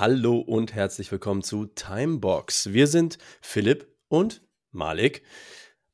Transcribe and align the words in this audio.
Hallo 0.00 0.38
und 0.38 0.76
herzlich 0.76 1.10
willkommen 1.10 1.42
zu 1.42 1.66
Timebox. 1.66 2.72
Wir 2.72 2.86
sind 2.86 3.18
Philipp 3.40 3.92
und 4.06 4.42
Malik. 4.70 5.24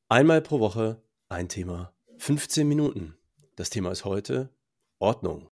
Einmal 0.09 0.43
pro 0.43 0.59
Woche 0.59 1.01
ein 1.27 1.49
Thema, 1.49 1.91
15 2.19 2.67
Minuten. 2.67 3.17
Das 3.55 3.71
Thema 3.71 3.91
ist 3.91 4.05
heute 4.05 4.51
Ordnung. 4.99 5.49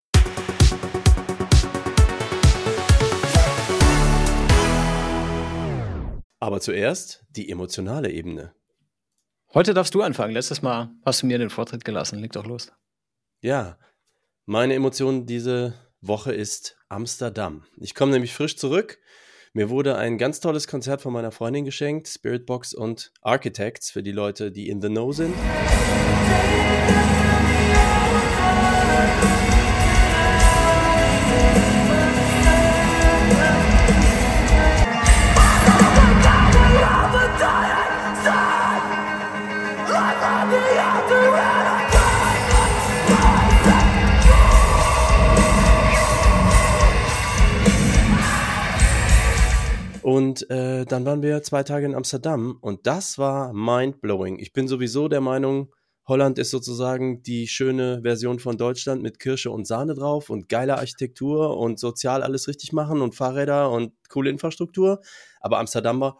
Aber 6.40 6.62
zuerst 6.62 7.26
die 7.32 7.50
emotionale 7.50 8.12
Ebene. 8.12 8.54
Heute 9.56 9.74
darfst 9.74 9.96
du 9.96 10.04
anfangen. 10.04 10.34
Letztes 10.34 10.62
Mal 10.62 10.92
hast 11.04 11.24
du 11.24 11.26
mir 11.26 11.40
den 11.40 11.50
Vortritt 11.50 11.84
gelassen. 11.84 12.20
Leg 12.20 12.34
doch 12.34 12.46
los. 12.46 12.72
Ja, 13.42 13.80
meine 14.46 14.76
Emotion 14.76 15.26
diese 15.26 15.74
Woche 16.06 16.34
ist 16.34 16.78
Amsterdam. 16.90 17.64
Ich 17.78 17.96
komme 17.96 18.12
nämlich 18.12 18.34
frisch 18.34 18.58
zurück. 18.58 19.00
Mir 19.54 19.70
wurde 19.70 19.96
ein 19.96 20.18
ganz 20.18 20.42
tolles 20.42 20.68
Konzert 20.68 21.02
von 21.02 21.14
meiner 21.14 21.32
Freundin 21.32 21.64
geschenkt, 21.64 22.10
Spiritbox 22.10 22.74
und 22.74 23.14
Architects 23.22 23.90
für 23.90 24.04
die 24.04 24.12
Leute, 24.12 24.52
die 24.52 24.68
in 24.68 24.82
the 24.82 24.90
know 24.90 25.14
sind. 25.14 25.34
Und 50.14 50.48
äh, 50.52 50.86
dann 50.86 51.06
waren 51.06 51.24
wir 51.24 51.42
zwei 51.42 51.64
Tage 51.64 51.88
in 51.88 51.96
Amsterdam 51.96 52.60
und 52.62 52.86
das 52.86 53.18
war 53.18 53.52
mind-blowing. 53.52 54.38
Ich 54.38 54.54
bin 54.54 54.68
sowieso 54.68 55.08
der 55.08 55.22
Meinung, 55.22 55.74
Holland 56.08 56.38
ist 56.38 56.52
sozusagen 56.52 57.24
die 57.24 57.48
schöne 57.48 58.04
Version 58.04 58.38
von 58.38 58.56
Deutschland 58.56 59.02
mit 59.02 59.18
Kirsche 59.18 59.50
und 59.50 59.66
Sahne 59.66 59.96
drauf 59.96 60.30
und 60.30 60.50
geile 60.50 60.78
Architektur 60.78 61.58
und 61.58 61.80
sozial 61.80 62.22
alles 62.22 62.48
richtig 62.48 62.74
machen 62.74 63.02
und 63.02 63.16
Fahrräder 63.16 63.72
und 63.72 63.94
coole 64.08 64.30
Infrastruktur. 64.30 65.02
Aber 65.42 65.58
Amsterdam 65.58 66.00
war 66.00 66.20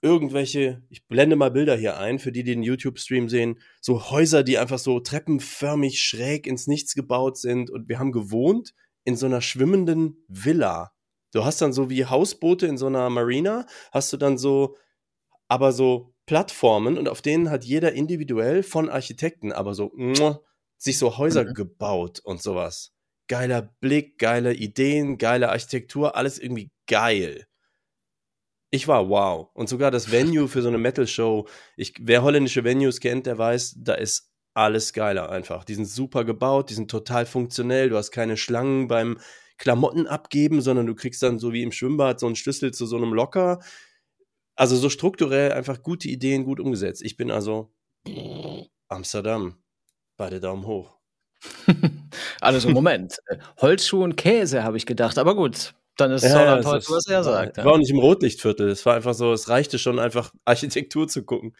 irgendwelche, 0.00 0.82
ich 0.88 1.06
blende 1.08 1.36
mal 1.36 1.50
Bilder 1.50 1.76
hier 1.76 1.98
ein, 1.98 2.18
für 2.18 2.32
die, 2.32 2.42
die 2.42 2.52
den 2.52 2.62
YouTube-Stream 2.62 3.28
sehen, 3.28 3.58
so 3.82 4.10
Häuser, 4.10 4.44
die 4.44 4.56
einfach 4.56 4.78
so 4.78 4.98
treppenförmig 4.98 6.00
schräg 6.00 6.46
ins 6.46 6.68
Nichts 6.68 6.94
gebaut 6.94 7.36
sind 7.36 7.68
und 7.68 7.86
wir 7.86 7.98
haben 7.98 8.12
gewohnt 8.12 8.72
in 9.04 9.14
so 9.14 9.26
einer 9.26 9.42
schwimmenden 9.42 10.24
Villa 10.26 10.92
Du 11.32 11.44
hast 11.44 11.60
dann 11.60 11.72
so 11.72 11.90
wie 11.90 12.06
Hausboote 12.06 12.66
in 12.66 12.78
so 12.78 12.86
einer 12.86 13.10
Marina, 13.10 13.66
hast 13.92 14.12
du 14.12 14.16
dann 14.16 14.38
so, 14.38 14.76
aber 15.48 15.72
so 15.72 16.14
Plattformen 16.26 16.98
und 16.98 17.08
auf 17.08 17.22
denen 17.22 17.50
hat 17.50 17.64
jeder 17.64 17.92
individuell 17.92 18.62
von 18.62 18.90
Architekten, 18.90 19.52
aber 19.52 19.74
so, 19.74 19.92
sich 20.76 20.98
so 20.98 21.18
Häuser 21.18 21.44
mhm. 21.44 21.54
gebaut 21.54 22.20
und 22.20 22.42
sowas. 22.42 22.92
Geiler 23.28 23.62
Blick, 23.80 24.18
geile 24.18 24.54
Ideen, 24.54 25.18
geile 25.18 25.50
Architektur, 25.50 26.16
alles 26.16 26.38
irgendwie 26.38 26.70
geil. 26.86 27.46
Ich 28.70 28.88
war 28.88 29.08
wow. 29.08 29.48
Und 29.54 29.68
sogar 29.68 29.90
das 29.90 30.10
Venue 30.10 30.48
für 30.48 30.62
so 30.62 30.68
eine 30.68 30.78
Metal-Show. 30.78 31.46
wer 32.00 32.22
holländische 32.22 32.64
Venues 32.64 33.00
kennt, 33.00 33.26
der 33.26 33.38
weiß, 33.38 33.76
da 33.78 33.94
ist 33.94 34.30
alles 34.54 34.92
geiler 34.92 35.30
einfach. 35.30 35.64
Die 35.64 35.74
sind 35.74 35.86
super 35.86 36.24
gebaut, 36.24 36.70
die 36.70 36.74
sind 36.74 36.90
total 36.90 37.24
funktionell. 37.26 37.88
Du 37.88 37.96
hast 37.96 38.10
keine 38.10 38.36
Schlangen 38.36 38.88
beim 38.88 39.18
Klamotten 39.58 40.06
abgeben, 40.06 40.60
sondern 40.60 40.86
du 40.86 40.94
kriegst 40.94 41.22
dann 41.22 41.38
so 41.38 41.52
wie 41.52 41.62
im 41.62 41.72
Schwimmbad 41.72 42.20
so 42.20 42.26
einen 42.26 42.36
Schlüssel 42.36 42.72
zu 42.72 42.86
so 42.86 42.96
einem 42.96 43.12
Locker. 43.12 43.60
Also 44.54 44.76
so 44.76 44.88
strukturell 44.88 45.52
einfach 45.52 45.82
gute 45.82 46.08
Ideen, 46.08 46.44
gut 46.44 46.60
umgesetzt. 46.60 47.02
Ich 47.02 47.16
bin 47.16 47.30
also 47.30 47.70
Amsterdam. 48.88 49.58
Beide 50.16 50.40
Daumen 50.40 50.66
hoch. 50.66 50.98
also 52.40 52.68
Moment. 52.70 53.18
Holzschuh 53.60 54.02
und 54.02 54.16
Käse, 54.16 54.64
habe 54.64 54.76
ich 54.76 54.86
gedacht. 54.86 55.18
Aber 55.18 55.36
gut, 55.36 55.74
dann 55.96 56.12
ist 56.12 56.24
ja, 56.24 56.38
Holland 56.38 56.66
heute, 56.66 56.86
was 56.90 57.06
er 57.06 57.22
sagt. 57.22 57.58
Ich 57.58 57.64
war 57.64 57.72
auch 57.72 57.78
nicht 57.78 57.90
im 57.90 57.98
Rotlichtviertel. 57.98 58.68
Es 58.68 58.86
war 58.86 58.94
einfach 58.94 59.14
so, 59.14 59.32
es 59.32 59.48
reichte 59.48 59.78
schon 59.78 59.98
einfach 59.98 60.32
Architektur 60.44 61.08
zu 61.08 61.24
gucken. 61.24 61.54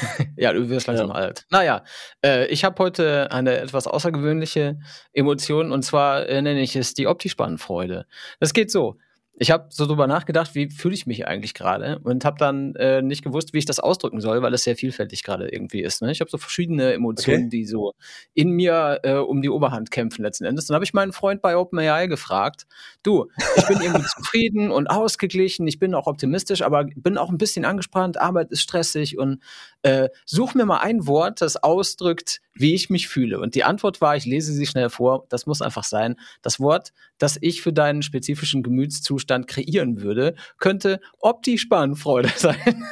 ja, 0.36 0.52
du 0.52 0.68
wirst 0.68 0.86
langsam 0.86 1.08
ja. 1.08 1.14
alt. 1.14 1.46
Naja, 1.50 1.84
äh, 2.24 2.46
ich 2.46 2.64
habe 2.64 2.82
heute 2.82 3.30
eine 3.30 3.58
etwas 3.58 3.86
außergewöhnliche 3.86 4.78
Emotion 5.12 5.72
und 5.72 5.82
zwar 5.82 6.28
äh, 6.28 6.42
nenne 6.42 6.60
ich 6.60 6.76
es 6.76 6.94
die 6.94 7.06
Optispannfreude. 7.06 8.06
Das 8.40 8.52
geht 8.52 8.70
so. 8.70 8.98
Ich 9.34 9.50
habe 9.50 9.68
so 9.70 9.86
drüber 9.86 10.06
nachgedacht, 10.06 10.54
wie 10.54 10.70
fühle 10.70 10.94
ich 10.94 11.06
mich 11.06 11.26
eigentlich 11.26 11.54
gerade 11.54 11.98
und 12.04 12.24
habe 12.24 12.36
dann 12.38 12.74
äh, 12.74 13.00
nicht 13.00 13.24
gewusst, 13.24 13.54
wie 13.54 13.58
ich 13.58 13.64
das 13.64 13.80
ausdrücken 13.80 14.20
soll, 14.20 14.42
weil 14.42 14.52
es 14.52 14.64
sehr 14.64 14.76
vielfältig 14.76 15.22
gerade 15.22 15.48
irgendwie 15.48 15.80
ist. 15.80 16.02
Ne? 16.02 16.12
Ich 16.12 16.20
habe 16.20 16.30
so 16.30 16.36
verschiedene 16.36 16.92
Emotionen, 16.92 17.46
okay. 17.46 17.48
die 17.48 17.64
so 17.64 17.94
in 18.34 18.50
mir 18.50 19.00
äh, 19.02 19.14
um 19.14 19.40
die 19.40 19.48
Oberhand 19.48 19.90
kämpfen 19.90 20.22
letzten 20.22 20.44
Endes. 20.44 20.66
Dann 20.66 20.74
habe 20.74 20.84
ich 20.84 20.92
meinen 20.92 21.12
Freund 21.12 21.40
bei 21.40 21.56
OpenAI 21.56 22.08
gefragt, 22.08 22.66
du, 23.02 23.28
ich 23.56 23.66
bin 23.66 23.80
irgendwie 23.80 24.04
zufrieden 24.16 24.70
und 24.70 24.88
ausgeglichen, 24.88 25.66
ich 25.66 25.78
bin 25.78 25.94
auch 25.94 26.06
optimistisch, 26.06 26.60
aber 26.62 26.84
bin 26.94 27.16
auch 27.16 27.30
ein 27.30 27.38
bisschen 27.38 27.64
angespannt, 27.64 28.20
Arbeit 28.20 28.50
ist 28.50 28.60
stressig 28.60 29.18
und 29.18 29.42
äh, 29.82 30.10
such 30.26 30.54
mir 30.54 30.66
mal 30.66 30.78
ein 30.78 31.06
Wort, 31.06 31.40
das 31.40 31.56
ausdrückt, 31.56 32.40
wie 32.54 32.74
ich 32.74 32.90
mich 32.90 33.08
fühle. 33.08 33.40
Und 33.40 33.54
die 33.54 33.64
Antwort 33.64 34.00
war, 34.00 34.16
ich 34.16 34.26
lese 34.26 34.52
sie 34.52 34.66
schnell 34.66 34.90
vor, 34.90 35.26
das 35.28 35.46
muss 35.46 35.62
einfach 35.62 35.84
sein, 35.84 36.16
das 36.42 36.60
Wort, 36.60 36.92
das 37.18 37.38
ich 37.40 37.62
für 37.62 37.72
deinen 37.72 38.02
spezifischen 38.02 38.62
Gemütszustand 38.62 39.46
kreieren 39.46 40.02
würde, 40.02 40.34
könnte 40.58 41.00
Opti-Spannfreude 41.20 42.30
sein. 42.36 42.84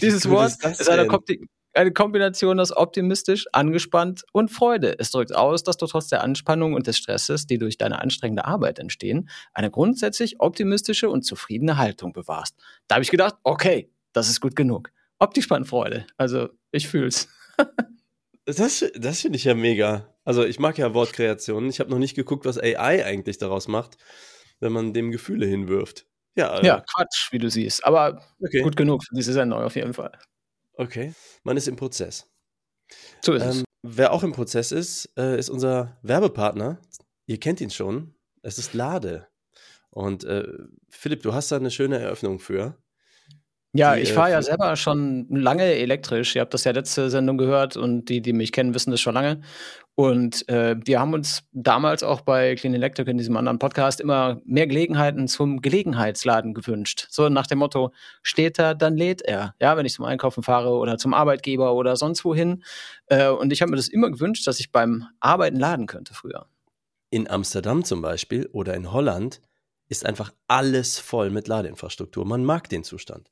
Dieses 0.00 0.28
Wort 0.28 0.52
ist, 0.52 0.80
ist 0.80 0.90
eine, 0.90 1.08
eine 1.74 1.92
Kombination 1.92 2.60
aus 2.60 2.74
optimistisch, 2.74 3.46
angespannt 3.52 4.24
und 4.32 4.50
Freude. 4.50 4.98
Es 4.98 5.10
drückt 5.10 5.34
aus, 5.34 5.62
dass 5.62 5.76
du 5.76 5.86
trotz 5.86 6.08
der 6.08 6.22
Anspannung 6.22 6.74
und 6.74 6.86
des 6.86 6.98
Stresses, 6.98 7.46
die 7.46 7.58
durch 7.58 7.78
deine 7.78 8.00
anstrengende 8.00 8.44
Arbeit 8.44 8.78
entstehen, 8.78 9.28
eine 9.52 9.70
grundsätzlich 9.70 10.40
optimistische 10.40 11.08
und 11.08 11.22
zufriedene 11.22 11.76
Haltung 11.76 12.12
bewahrst. 12.12 12.56
Da 12.88 12.96
habe 12.96 13.02
ich 13.02 13.10
gedacht, 13.10 13.36
okay, 13.42 13.90
das 14.12 14.28
ist 14.28 14.40
gut 14.40 14.56
genug. 14.56 14.90
Opti-Spannfreude. 15.18 16.06
Also, 16.16 16.48
ich 16.72 16.88
fühl's. 16.88 17.28
Das, 18.44 18.84
das 18.94 19.20
finde 19.20 19.36
ich 19.36 19.44
ja 19.44 19.54
mega. 19.54 20.08
Also 20.24 20.44
ich 20.44 20.58
mag 20.58 20.78
ja 20.78 20.94
Wortkreationen. 20.94 21.70
Ich 21.70 21.80
habe 21.80 21.90
noch 21.90 21.98
nicht 21.98 22.14
geguckt, 22.14 22.44
was 22.44 22.58
AI 22.58 23.04
eigentlich 23.04 23.38
daraus 23.38 23.68
macht, 23.68 23.96
wenn 24.60 24.72
man 24.72 24.92
dem 24.92 25.10
Gefühle 25.10 25.46
hinwirft. 25.46 26.06
Ja, 26.34 26.50
also. 26.50 26.66
ja 26.66 26.84
Quatsch, 26.94 27.30
wie 27.30 27.38
du 27.38 27.50
siehst. 27.50 27.84
Aber 27.84 28.22
okay. 28.40 28.62
gut 28.62 28.76
genug 28.76 29.04
für 29.04 29.14
diese 29.14 29.32
Sendung 29.32 29.60
auf 29.60 29.76
jeden 29.76 29.94
Fall. 29.94 30.12
Okay, 30.74 31.14
man 31.44 31.56
ist 31.56 31.68
im 31.68 31.76
Prozess. 31.76 32.30
So 33.24 33.32
ist 33.32 33.42
ähm, 33.42 33.48
es. 33.48 33.64
Wer 33.82 34.12
auch 34.12 34.22
im 34.22 34.32
Prozess 34.32 34.72
ist, 34.72 35.12
äh, 35.16 35.38
ist 35.38 35.50
unser 35.50 35.98
Werbepartner. 36.02 36.80
Ihr 37.26 37.38
kennt 37.38 37.60
ihn 37.60 37.70
schon. 37.70 38.14
Es 38.42 38.58
ist 38.58 38.74
Lade. 38.74 39.28
Und 39.90 40.24
äh, 40.24 40.48
Philipp, 40.88 41.22
du 41.22 41.34
hast 41.34 41.52
da 41.52 41.56
eine 41.56 41.70
schöne 41.70 41.98
Eröffnung 41.98 42.38
für. 42.38 42.81
Ja, 43.74 43.94
die, 43.94 44.02
ich 44.02 44.12
fahre 44.12 44.32
ja 44.32 44.38
äh, 44.38 44.42
selber 44.42 44.76
schon 44.76 45.26
lange 45.30 45.64
elektrisch. 45.64 46.36
Ihr 46.36 46.42
habt 46.42 46.52
das 46.52 46.64
ja 46.64 46.72
letzte 46.72 47.08
Sendung 47.08 47.38
gehört 47.38 47.76
und 47.76 48.06
die, 48.10 48.20
die 48.20 48.34
mich 48.34 48.52
kennen, 48.52 48.74
wissen 48.74 48.90
das 48.90 49.00
schon 49.00 49.14
lange. 49.14 49.40
Und 49.94 50.46
äh, 50.48 50.76
wir 50.84 51.00
haben 51.00 51.14
uns 51.14 51.44
damals 51.52 52.02
auch 52.02 52.20
bei 52.20 52.54
Clean 52.54 52.74
Electric 52.74 53.10
in 53.10 53.16
diesem 53.16 53.36
anderen 53.36 53.58
Podcast 53.58 54.00
immer 54.00 54.40
mehr 54.44 54.66
Gelegenheiten 54.66 55.26
zum 55.26 55.62
Gelegenheitsladen 55.62 56.52
gewünscht. 56.52 57.06
So 57.10 57.30
nach 57.30 57.46
dem 57.46 57.58
Motto, 57.58 57.92
steht 58.22 58.58
er, 58.58 58.74
dann 58.74 58.96
lädt 58.96 59.22
er. 59.22 59.54
Ja, 59.60 59.76
wenn 59.76 59.86
ich 59.86 59.94
zum 59.94 60.04
Einkaufen 60.04 60.42
fahre 60.42 60.70
oder 60.70 60.98
zum 60.98 61.14
Arbeitgeber 61.14 61.74
oder 61.74 61.96
sonst 61.96 62.24
wohin. 62.26 62.64
Äh, 63.06 63.28
und 63.28 63.52
ich 63.54 63.62
habe 63.62 63.70
mir 63.70 63.76
das 63.76 63.88
immer 63.88 64.10
gewünscht, 64.10 64.46
dass 64.46 64.60
ich 64.60 64.70
beim 64.70 65.06
Arbeiten 65.20 65.56
laden 65.58 65.86
könnte 65.86 66.12
früher. 66.12 66.46
In 67.10 67.28
Amsterdam 67.28 67.84
zum 67.84 68.02
Beispiel 68.02 68.48
oder 68.52 68.74
in 68.74 68.92
Holland 68.92 69.40
ist 69.88 70.04
einfach 70.04 70.32
alles 70.48 70.98
voll 70.98 71.30
mit 71.30 71.48
Ladeinfrastruktur. 71.48 72.26
Man 72.26 72.44
mag 72.44 72.68
den 72.68 72.84
Zustand. 72.84 73.31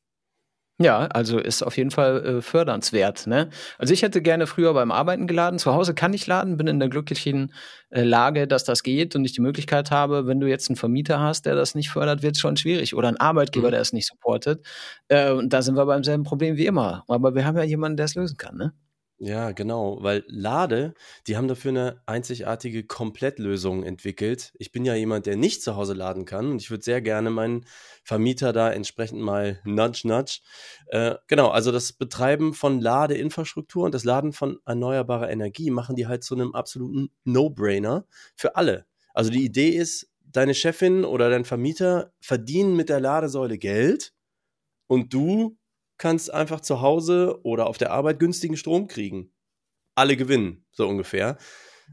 Ja, 0.82 1.00
also 1.08 1.38
ist 1.38 1.62
auf 1.62 1.76
jeden 1.76 1.90
Fall 1.90 2.24
äh, 2.24 2.40
fördernswert. 2.40 3.26
Ne? 3.26 3.50
Also 3.76 3.92
ich 3.92 4.00
hätte 4.00 4.22
gerne 4.22 4.46
früher 4.46 4.72
beim 4.72 4.90
Arbeiten 4.90 5.26
geladen. 5.26 5.58
Zu 5.58 5.74
Hause 5.74 5.92
kann 5.92 6.14
ich 6.14 6.26
laden, 6.26 6.56
bin 6.56 6.66
in 6.68 6.80
der 6.80 6.88
glücklichen 6.88 7.52
äh, 7.90 8.02
Lage, 8.02 8.48
dass 8.48 8.64
das 8.64 8.82
geht 8.82 9.14
und 9.14 9.26
ich 9.26 9.34
die 9.34 9.42
Möglichkeit 9.42 9.90
habe, 9.90 10.26
wenn 10.26 10.40
du 10.40 10.46
jetzt 10.46 10.70
einen 10.70 10.76
Vermieter 10.76 11.20
hast, 11.20 11.44
der 11.44 11.54
das 11.54 11.74
nicht 11.74 11.90
fördert, 11.90 12.22
wird 12.22 12.36
es 12.36 12.40
schon 12.40 12.56
schwierig. 12.56 12.94
Oder 12.96 13.08
einen 13.08 13.18
Arbeitgeber, 13.18 13.68
mhm. 13.68 13.72
der 13.72 13.80
es 13.82 13.92
nicht 13.92 14.08
supportet. 14.08 14.66
Äh, 15.08 15.32
und 15.32 15.52
da 15.52 15.60
sind 15.60 15.76
wir 15.76 15.84
beim 15.84 16.02
selben 16.02 16.24
Problem 16.24 16.56
wie 16.56 16.64
immer. 16.64 17.04
Aber 17.08 17.34
wir 17.34 17.44
haben 17.44 17.58
ja 17.58 17.64
jemanden, 17.64 17.98
der 17.98 18.06
es 18.06 18.14
lösen 18.14 18.38
kann. 18.38 18.56
Ne? 18.56 18.72
Ja, 19.22 19.52
genau, 19.52 19.98
weil 20.02 20.24
Lade, 20.28 20.94
die 21.26 21.36
haben 21.36 21.46
dafür 21.46 21.72
eine 21.72 22.02
einzigartige 22.06 22.84
Komplettlösung 22.86 23.84
entwickelt. 23.84 24.54
Ich 24.58 24.72
bin 24.72 24.86
ja 24.86 24.94
jemand, 24.94 25.26
der 25.26 25.36
nicht 25.36 25.62
zu 25.62 25.76
Hause 25.76 25.92
laden 25.92 26.24
kann 26.24 26.50
und 26.52 26.62
ich 26.62 26.70
würde 26.70 26.82
sehr 26.82 27.02
gerne 27.02 27.28
meinen 27.28 27.66
Vermieter 28.02 28.54
da 28.54 28.72
entsprechend 28.72 29.20
mal 29.20 29.60
nudge, 29.64 30.08
nudge. 30.08 30.40
Äh, 30.86 31.16
genau, 31.26 31.48
also 31.50 31.70
das 31.70 31.92
Betreiben 31.92 32.54
von 32.54 32.80
Ladeinfrastruktur 32.80 33.84
und 33.84 33.94
das 33.94 34.04
Laden 34.04 34.32
von 34.32 34.58
erneuerbarer 34.64 35.28
Energie 35.30 35.70
machen 35.70 35.96
die 35.96 36.06
halt 36.06 36.24
zu 36.24 36.34
einem 36.34 36.54
absoluten 36.54 37.10
No-Brainer 37.24 38.06
für 38.36 38.56
alle. 38.56 38.86
Also 39.12 39.30
die 39.30 39.44
Idee 39.44 39.68
ist, 39.68 40.08
deine 40.24 40.54
Chefin 40.54 41.04
oder 41.04 41.28
dein 41.28 41.44
Vermieter 41.44 42.14
verdienen 42.22 42.74
mit 42.74 42.88
der 42.88 43.00
Ladesäule 43.00 43.58
Geld 43.58 44.14
und 44.86 45.12
du 45.14 45.58
kannst 46.00 46.32
einfach 46.32 46.60
zu 46.60 46.80
Hause 46.80 47.38
oder 47.44 47.66
auf 47.66 47.76
der 47.76 47.92
Arbeit 47.92 48.18
günstigen 48.18 48.56
Strom 48.56 48.88
kriegen. 48.88 49.32
Alle 49.94 50.16
gewinnen, 50.16 50.64
so 50.72 50.88
ungefähr. 50.88 51.36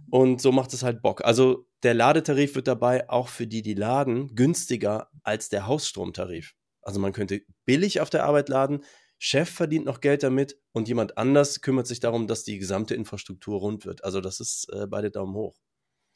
Und 0.09 0.41
so 0.41 0.51
macht 0.51 0.73
es 0.73 0.81
halt 0.81 1.01
Bock. 1.01 1.25
Also 1.25 1.67
der 1.83 1.93
Ladetarif 1.93 2.55
wird 2.55 2.67
dabei 2.67 3.09
auch 3.09 3.27
für 3.27 3.47
die, 3.47 3.61
die 3.61 3.73
laden, 3.73 4.33
günstiger 4.33 5.09
als 5.23 5.49
der 5.49 5.67
Hausstromtarif. 5.67 6.55
Also 6.81 7.01
man 7.01 7.11
könnte 7.11 7.41
billig 7.65 7.99
auf 7.99 8.09
der 8.09 8.23
Arbeit 8.23 8.47
laden, 8.47 8.83
Chef 9.19 9.49
verdient 9.49 9.85
noch 9.85 9.99
Geld 9.99 10.23
damit 10.23 10.57
und 10.71 10.87
jemand 10.87 11.17
anders 11.17 11.61
kümmert 11.61 11.87
sich 11.87 11.99
darum, 11.99 12.27
dass 12.27 12.43
die 12.43 12.59
gesamte 12.59 12.95
Infrastruktur 12.95 13.59
rund 13.59 13.85
wird. 13.85 14.03
Also 14.03 14.21
das 14.21 14.39
ist 14.39 14.71
äh, 14.71 14.87
beide 14.87 15.11
Daumen 15.11 15.33
hoch. 15.33 15.57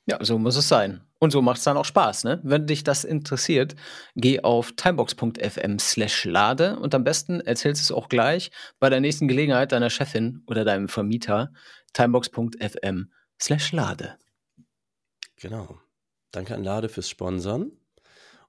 Ja, 0.06 0.24
so 0.24 0.40
muss 0.40 0.56
es 0.56 0.68
sein. 0.68 1.02
Und 1.20 1.32
so 1.32 1.42
macht 1.42 1.60
es 1.60 1.64
dann 1.64 1.78
auch 1.78 1.86
Spaß, 1.86 2.24
ne? 2.24 2.40
Wenn 2.44 2.66
dich 2.66 2.84
das 2.84 3.04
interessiert, 3.04 3.76
geh 4.16 4.42
auf 4.42 4.72
timebox.fm 4.72 5.78
slash 5.78 6.26
lade 6.26 6.80
und 6.80 6.96
am 6.96 7.04
besten 7.04 7.40
erzählst 7.42 7.82
du 7.82 7.94
es 7.94 7.98
auch 7.98 8.10
gleich 8.10 8.52
bei 8.80 8.90
der 8.90 9.02
nächsten 9.02 9.28
Gelegenheit 9.28 9.72
deiner 9.72 9.92
Chefin 9.92 10.44
oder 10.48 10.66
deinem 10.66 10.88
Vermieter 10.88 11.54
timebox.fm 11.94 13.12
slash 13.40 13.72
lade. 13.72 14.18
Genau. 15.36 15.80
Danke 16.32 16.56
an 16.56 16.64
Lade 16.64 16.90
fürs 16.90 17.10
Sponsern. 17.10 17.72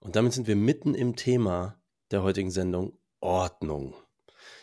Und 0.00 0.16
damit 0.16 0.32
sind 0.32 0.46
wir 0.46 0.56
mitten 0.56 0.94
im 0.94 1.16
Thema 1.16 1.80
der 2.10 2.22
heutigen 2.22 2.50
Sendung 2.50 2.98
Ordnung. 3.20 3.94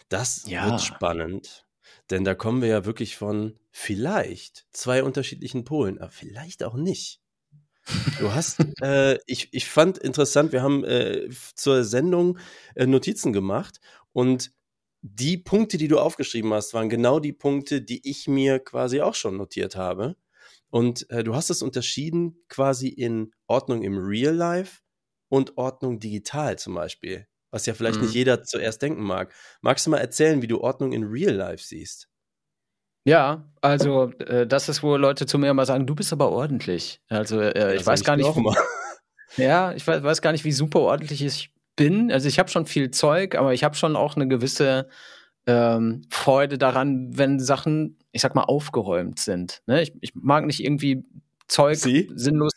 Das 0.10 0.46
ja. 0.48 0.66
wird 0.66 0.82
spannend, 0.82 1.66
denn 2.10 2.24
da 2.24 2.36
kommen 2.36 2.62
wir 2.62 2.70
ja 2.70 2.86
wirklich 2.86 3.16
von 3.16 3.58
vielleicht 3.72 4.68
zwei 4.72 5.04
unterschiedlichen 5.04 5.64
Polen, 5.64 6.00
aber 6.00 6.12
vielleicht 6.12 6.64
auch 6.64 6.76
nicht. 6.76 7.22
Du 8.20 8.34
hast, 8.34 8.60
äh, 8.82 9.20
ich, 9.26 9.54
ich 9.54 9.68
fand 9.68 9.98
interessant, 9.98 10.52
wir 10.52 10.62
haben 10.62 10.84
äh, 10.84 11.30
zur 11.56 11.84
Sendung 11.84 12.38
äh, 12.76 12.86
Notizen 12.86 13.34
gemacht 13.34 13.80
und 14.14 14.52
die 15.02 15.38
Punkte, 15.38 15.78
die 15.78 15.88
du 15.88 16.00
aufgeschrieben 16.00 16.54
hast, 16.54 16.74
waren 16.74 16.90
genau 16.90 17.20
die 17.20 17.32
Punkte, 17.32 17.82
die 17.82 18.08
ich 18.10 18.28
mir 18.28 18.60
quasi 18.60 19.00
auch 19.02 19.16
schon 19.16 19.38
notiert 19.38 19.76
habe. 19.78 20.18
Und 20.70 21.10
äh, 21.10 21.24
du 21.24 21.36
hast 21.36 21.50
es 21.50 21.62
unterschieden 21.62 22.44
quasi 22.50 22.90
in 22.90 23.32
Ordnung 23.48 23.82
im 23.82 23.98
Real 23.98 24.36
Life 24.36 24.82
und 25.30 25.58
Ordnung 25.58 26.00
digital 26.00 26.60
zum 26.60 26.76
Beispiel 26.76 27.29
was 27.52 27.66
ja 27.66 27.74
vielleicht 27.74 27.98
mhm. 27.98 28.06
nicht 28.06 28.14
jeder 28.14 28.44
zuerst 28.44 28.82
denken 28.82 29.04
mag. 29.04 29.34
Magst 29.62 29.86
du 29.86 29.92
mal 29.92 29.98
erzählen, 29.98 30.42
wie 30.42 30.48
du 30.48 30.62
Ordnung 30.62 30.92
in 30.92 31.04
Real 31.04 31.34
Life 31.34 31.64
siehst? 31.64 32.08
Ja, 33.06 33.50
also 33.62 34.12
äh, 34.20 34.46
das 34.46 34.70
ist, 34.70 34.84
wo 34.84 34.98
Leute 34.98 35.26
zu 35.26 35.38
mir 35.38 35.50
immer 35.50 35.66
sagen, 35.66 35.88
du 35.88 35.96
bist 35.96 36.14
aber 36.14 36.32
ordentlich. 36.32 37.02
Also 37.08 37.40
äh, 37.40 37.76
ich 37.76 37.86
weiß 37.86 38.04
gar 38.04 38.16
nicht. 38.16 38.30
Ja, 39.38 39.74
ich 39.74 39.86
weiß, 39.86 40.02
weiß, 40.02 40.22
gar 40.24 40.32
nicht, 40.32 40.44
wie 40.44 40.52
super 40.52 40.80
ordentlich 40.80 41.22
ich 41.24 41.54
bin. 41.76 42.12
Also 42.12 42.28
ich 42.28 42.40
habe 42.40 42.50
schon 42.50 42.66
viel 42.66 42.92
Zeug, 42.92 43.36
aber 43.36 43.54
ich 43.54 43.64
habe 43.64 43.76
schon 43.76 43.96
auch 43.96 44.16
eine 44.16 44.28
gewisse 44.28 44.90
ähm, 45.46 46.02
Freude 46.10 46.58
daran, 46.58 47.18
wenn 47.18 47.40
Sachen, 47.40 47.98
ich 48.12 48.22
sag 48.22 48.36
mal, 48.36 48.44
aufgeräumt 48.44 49.20
sind. 49.20 49.62
Ne? 49.68 49.84
Ich, 49.84 49.94
ich 50.02 50.16
mag 50.16 50.46
nicht 50.46 50.64
irgendwie 50.64 51.06
Zeug 51.48 51.78
Sie? 51.78 52.10
sinnlos 52.16 52.52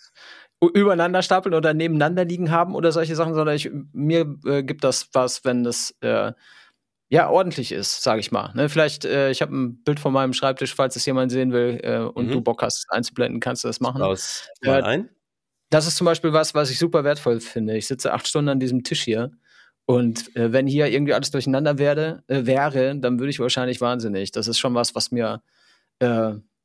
übereinander 0.69 1.23
stapeln 1.23 1.55
oder 1.55 1.75
nebeneinander 1.75 2.25
liegen 2.25 2.51
haben 2.51 2.75
oder 2.75 2.93
solche 2.93 3.17
Sachen, 3.17 3.35
sondern 3.35 3.57
ich, 3.57 3.71
mir 3.93 4.37
äh, 4.47 4.63
gibt 4.63 4.85
das 4.85 5.09
was, 5.13 5.45
wenn 5.45 5.65
das 5.65 5.95
äh, 6.01 6.33
ja 7.09 7.29
ordentlich 7.29 7.73
ist, 7.73 8.03
sage 8.03 8.21
ich 8.21 8.31
mal. 8.33 8.53
Ne? 8.55 8.69
Vielleicht, 8.69 9.05
äh, 9.05 9.31
ich 9.31 9.43
habe 9.43 9.55
ein 9.55 9.83
Bild 9.83 10.01
von 10.01 10.13
meinem 10.13 10.33
Schreibtisch, 10.33 10.75
falls 10.75 10.97
es 10.97 11.05
jemand 11.05 11.33
sehen 11.33 11.53
will 11.53 11.81
äh, 11.83 11.99
und 11.99 12.29
mhm. 12.29 12.33
du 12.33 12.41
Bock 12.41 12.63
hast, 12.63 12.87
einzublenden, 12.91 13.41
kannst 13.41 13.65
du 13.65 13.69
das 13.69 13.81
machen. 13.81 14.03
Aus 14.03 14.49
mal 14.63 14.81
äh, 14.81 14.83
ein. 14.85 15.09
Das 15.71 15.87
ist 15.87 15.97
zum 15.97 16.05
Beispiel 16.05 16.33
was, 16.33 16.55
was 16.55 16.71
ich 16.71 16.79
super 16.79 17.03
wertvoll 17.03 17.41
finde. 17.41 17.77
Ich 17.77 17.87
sitze 17.87 18.13
acht 18.13 18.29
Stunden 18.29 18.51
an 18.51 18.61
diesem 18.61 18.85
Tisch 18.85 19.03
hier 19.03 19.33
und 19.85 20.35
äh, 20.37 20.53
wenn 20.53 20.67
hier 20.67 20.87
irgendwie 20.87 21.15
alles 21.15 21.31
durcheinander 21.31 21.79
werde, 21.79 22.23
wäre, 22.29 22.97
dann 22.97 23.19
würde 23.19 23.31
ich 23.31 23.41
wahrscheinlich 23.41 23.81
wahnsinnig. 23.81 24.31
Das 24.33 24.47
ist 24.47 24.59
schon 24.59 24.75
was, 24.75 24.95
was 24.95 25.11
mir 25.11 25.43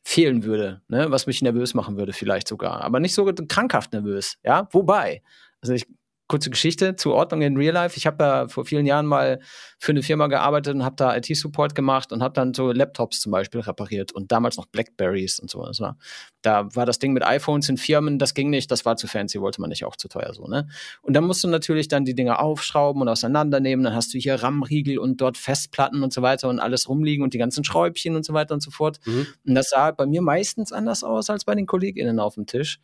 fehlen 0.07 0.45
würde, 0.45 0.81
ne? 0.87 1.11
was 1.11 1.27
mich 1.27 1.41
nervös 1.41 1.73
machen 1.73 1.97
würde 1.97 2.13
vielleicht 2.13 2.47
sogar, 2.47 2.79
aber 2.79 3.01
nicht 3.01 3.13
so 3.13 3.25
krankhaft 3.25 3.91
nervös, 3.91 4.37
ja, 4.41 4.69
wobei, 4.71 5.21
also 5.59 5.73
ich 5.73 5.85
kurze 6.27 6.49
Geschichte 6.49 6.95
zur 6.95 7.13
Ordnung 7.13 7.41
in 7.41 7.55
Real 7.55 7.73
Life. 7.73 7.97
Ich 7.97 8.05
habe 8.05 8.17
da 8.17 8.47
vor 8.47 8.65
vielen 8.65 8.85
Jahren 8.85 9.05
mal 9.05 9.39
für 9.79 9.91
eine 9.91 10.03
Firma 10.03 10.27
gearbeitet 10.27 10.75
und 10.75 10.83
habe 10.83 10.95
da 10.95 11.15
IT-Support 11.15 11.73
gemacht 11.75 12.11
und 12.11 12.21
habe 12.21 12.33
dann 12.33 12.53
so 12.53 12.71
Laptops 12.71 13.19
zum 13.21 13.31
Beispiel 13.31 13.61
repariert 13.61 14.11
und 14.11 14.31
damals 14.31 14.57
noch 14.57 14.65
Blackberries 14.65 15.39
und 15.39 15.49
sowas. 15.49 15.79
War. 15.79 15.97
Da 16.41 16.67
war 16.75 16.85
das 16.85 16.99
Ding 16.99 17.13
mit 17.13 17.25
iPhones 17.25 17.69
in 17.69 17.77
Firmen, 17.77 18.19
das 18.19 18.33
ging 18.33 18.49
nicht, 18.49 18.71
das 18.71 18.85
war 18.85 18.97
zu 18.97 19.07
fancy, 19.07 19.39
wollte 19.39 19.61
man 19.61 19.69
nicht, 19.69 19.85
auch 19.85 19.95
zu 19.95 20.07
teuer 20.07 20.33
so. 20.33 20.47
Ne? 20.47 20.67
Und 21.01 21.13
dann 21.13 21.23
musst 21.23 21.43
du 21.43 21.47
natürlich 21.47 21.87
dann 21.87 22.05
die 22.05 22.15
Dinge 22.15 22.39
aufschrauben 22.39 23.01
und 23.01 23.07
auseinandernehmen. 23.07 23.83
Dann 23.83 23.95
hast 23.95 24.13
du 24.13 24.17
hier 24.17 24.35
RAM-Riegel 24.35 24.97
und 24.97 25.21
dort 25.21 25.37
Festplatten 25.37 26.03
und 26.03 26.11
so 26.11 26.21
weiter 26.21 26.49
und 26.49 26.59
alles 26.59 26.89
rumliegen 26.89 27.23
und 27.23 27.33
die 27.33 27.37
ganzen 27.37 27.63
Schräubchen 27.63 28.15
und 28.15 28.25
so 28.25 28.33
weiter 28.33 28.53
und 28.53 28.61
so 28.61 28.71
fort. 28.71 28.99
Mhm. 29.05 29.27
Und 29.45 29.55
das 29.55 29.69
sah 29.69 29.91
bei 29.91 30.05
mir 30.05 30.21
meistens 30.21 30.73
anders 30.73 31.03
aus 31.03 31.29
als 31.29 31.45
bei 31.45 31.55
den 31.55 31.65
KollegInnen 31.65 32.19
auf 32.19 32.35
dem 32.35 32.45
Tisch. 32.45 32.79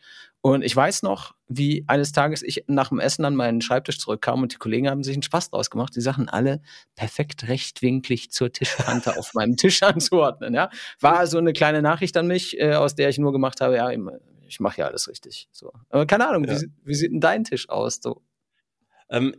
Und 0.46 0.62
ich 0.62 0.76
weiß 0.76 1.04
noch, 1.04 1.36
wie 1.48 1.86
eines 1.88 2.12
Tages 2.12 2.44
ich 2.44 2.66
nach 2.68 2.90
dem 2.90 3.00
Essen 3.00 3.24
an 3.24 3.34
meinen 3.34 3.62
Schreibtisch 3.62 3.98
zurückkam 3.98 4.42
und 4.42 4.52
die 4.52 4.58
Kollegen 4.58 4.90
haben 4.90 5.02
sich 5.02 5.16
einen 5.16 5.24
Spaß 5.24 5.52
draus 5.52 5.70
gemacht, 5.70 5.96
die 5.96 6.02
Sachen 6.02 6.28
alle 6.28 6.62
perfekt 6.98 7.48
rechtwinklig 7.48 8.30
zur 8.30 8.52
Tischkante 8.52 9.18
auf 9.18 9.34
meinem 9.36 9.56
Tisch 9.56 9.82
anzuordnen. 9.84 10.54
Ja? 10.54 10.70
War 11.00 11.28
so 11.28 11.38
eine 11.38 11.54
kleine 11.54 11.82
Nachricht 11.82 12.18
an 12.18 12.28
mich, 12.28 12.60
äh, 12.60 12.74
aus 12.74 12.94
der 12.94 13.08
ich 13.08 13.20
nur 13.20 13.32
gemacht 13.32 13.62
habe, 13.62 13.78
ja, 13.78 13.90
ich 14.46 14.60
mache 14.60 14.82
ja 14.82 14.88
alles 14.88 15.08
richtig. 15.08 15.48
So. 15.54 15.72
Aber 15.88 16.06
keine 16.06 16.28
Ahnung, 16.28 16.44
ja. 16.44 16.60
wie, 16.60 16.68
wie, 16.84 16.94
sieht 16.94 17.14
denn 17.14 17.22
dein 17.22 17.46
Tisch 17.46 17.70
aus? 17.70 18.02
So? 18.04 18.22
Ähm, 19.10 19.34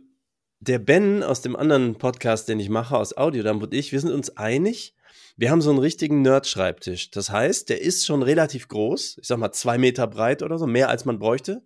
der 0.67 0.79
Ben 0.79 1.23
aus 1.23 1.41
dem 1.41 1.55
anderen 1.55 1.95
Podcast, 1.95 2.49
den 2.49 2.59
ich 2.59 2.69
mache, 2.69 2.97
aus 2.97 3.15
Audiodump 3.15 3.63
und 3.63 3.73
ich, 3.73 3.91
wir 3.91 3.99
sind 3.99 4.11
uns 4.11 4.35
einig, 4.35 4.95
wir 5.37 5.51
haben 5.51 5.61
so 5.61 5.69
einen 5.69 5.79
richtigen 5.79 6.21
Nerd-Schreibtisch. 6.21 7.11
Das 7.11 7.29
heißt, 7.29 7.69
der 7.69 7.81
ist 7.81 8.05
schon 8.05 8.23
relativ 8.23 8.67
groß, 8.67 9.17
ich 9.21 9.27
sag 9.27 9.37
mal 9.37 9.51
zwei 9.51 9.77
Meter 9.77 10.07
breit 10.07 10.41
oder 10.41 10.57
so, 10.57 10.65
mehr 10.65 10.89
als 10.89 11.05
man 11.05 11.19
bräuchte. 11.19 11.61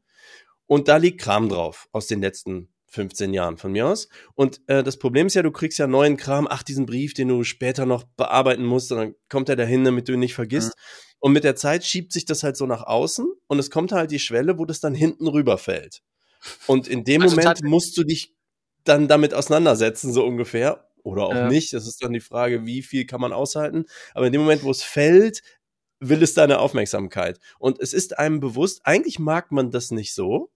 Und 0.65 0.87
da 0.87 0.97
liegt 0.97 1.21
Kram 1.21 1.49
drauf 1.49 1.87
aus 1.91 2.07
den 2.07 2.21
letzten 2.21 2.73
15 2.87 3.33
Jahren 3.33 3.57
von 3.57 3.71
mir 3.71 3.87
aus. 3.87 4.09
Und 4.35 4.61
äh, 4.67 4.83
das 4.83 4.97
Problem 4.97 5.27
ist 5.27 5.35
ja, 5.35 5.43
du 5.43 5.51
kriegst 5.51 5.79
ja 5.79 5.87
neuen 5.87 6.17
Kram, 6.17 6.47
ach, 6.49 6.63
diesen 6.63 6.85
Brief, 6.85 7.13
den 7.13 7.27
du 7.27 7.43
später 7.43 7.85
noch 7.85 8.03
bearbeiten 8.03 8.65
musst, 8.65 8.91
und 8.91 8.97
dann 8.97 9.15
kommt 9.29 9.49
er 9.49 9.55
dahin, 9.55 9.85
damit 9.85 10.07
du 10.07 10.13
ihn 10.13 10.19
nicht 10.19 10.33
vergisst. 10.33 10.69
Mhm. 10.69 11.15
Und 11.19 11.33
mit 11.33 11.43
der 11.43 11.55
Zeit 11.55 11.85
schiebt 11.85 12.11
sich 12.11 12.25
das 12.25 12.43
halt 12.43 12.57
so 12.57 12.65
nach 12.65 12.83
außen 12.83 13.27
und 13.47 13.59
es 13.59 13.69
kommt 13.69 13.91
halt 13.91 14.11
die 14.11 14.19
Schwelle, 14.19 14.57
wo 14.57 14.65
das 14.65 14.79
dann 14.79 14.95
hinten 14.95 15.27
rüberfällt. 15.27 16.01
Und 16.65 16.87
in 16.87 17.03
dem 17.03 17.21
also 17.21 17.35
Moment 17.35 17.61
musst 17.63 17.97
du 17.97 18.03
dich 18.03 18.33
dann 18.83 19.07
damit 19.07 19.33
auseinandersetzen, 19.33 20.13
so 20.13 20.25
ungefähr 20.25 20.89
oder 21.03 21.23
auch 21.23 21.35
ja. 21.35 21.47
nicht. 21.47 21.73
Das 21.73 21.87
ist 21.87 22.03
dann 22.03 22.13
die 22.13 22.19
Frage, 22.19 22.65
wie 22.65 22.81
viel 22.81 23.05
kann 23.05 23.21
man 23.21 23.33
aushalten. 23.33 23.85
Aber 24.13 24.27
in 24.27 24.33
dem 24.33 24.41
Moment, 24.41 24.63
wo 24.63 24.71
es 24.71 24.83
fällt, 24.83 25.41
will 25.99 26.23
es 26.23 26.33
deine 26.33 26.59
Aufmerksamkeit. 26.59 27.39
Und 27.59 27.79
es 27.79 27.93
ist 27.93 28.17
einem 28.17 28.39
bewusst, 28.39 28.81
eigentlich 28.83 29.19
mag 29.19 29.51
man 29.51 29.71
das 29.71 29.91
nicht 29.91 30.13
so, 30.13 30.51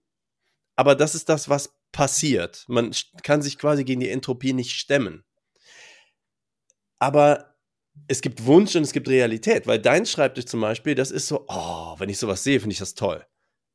aber 0.76 0.94
das 0.94 1.14
ist 1.14 1.28
das, 1.28 1.48
was 1.48 1.74
passiert. 1.92 2.64
Man 2.66 2.92
kann 3.22 3.42
sich 3.42 3.58
quasi 3.58 3.84
gegen 3.84 4.00
die 4.00 4.10
Entropie 4.10 4.52
nicht 4.52 4.72
stemmen. 4.72 5.24
Aber 6.98 7.54
es 8.08 8.20
gibt 8.20 8.46
Wunsch 8.46 8.74
und 8.74 8.82
es 8.82 8.92
gibt 8.92 9.08
Realität, 9.08 9.66
weil 9.66 9.78
dein 9.78 10.06
Schreibtisch 10.06 10.46
zum 10.46 10.60
Beispiel, 10.60 10.94
das 10.94 11.10
ist 11.10 11.28
so, 11.28 11.44
oh, 11.48 11.94
wenn 11.98 12.08
ich 12.08 12.18
sowas 12.18 12.42
sehe, 12.42 12.58
finde 12.58 12.72
ich 12.72 12.80
das 12.80 12.94
toll. 12.94 13.24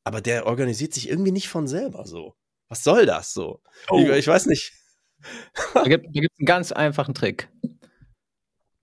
Aber 0.04 0.20
der 0.20 0.46
organisiert 0.46 0.92
sich 0.92 1.08
irgendwie 1.08 1.32
nicht 1.32 1.48
von 1.48 1.66
selber 1.66 2.06
so. 2.06 2.34
Was 2.70 2.84
soll 2.84 3.04
das 3.04 3.34
so? 3.34 3.60
Oh. 3.90 3.98
Ich, 3.98 4.08
ich 4.08 4.26
weiß 4.26 4.46
nicht. 4.46 4.72
Da 5.74 5.82
gibt 5.84 6.06
es 6.06 6.38
einen 6.38 6.46
ganz 6.46 6.72
einfachen 6.72 7.14
Trick. 7.14 7.50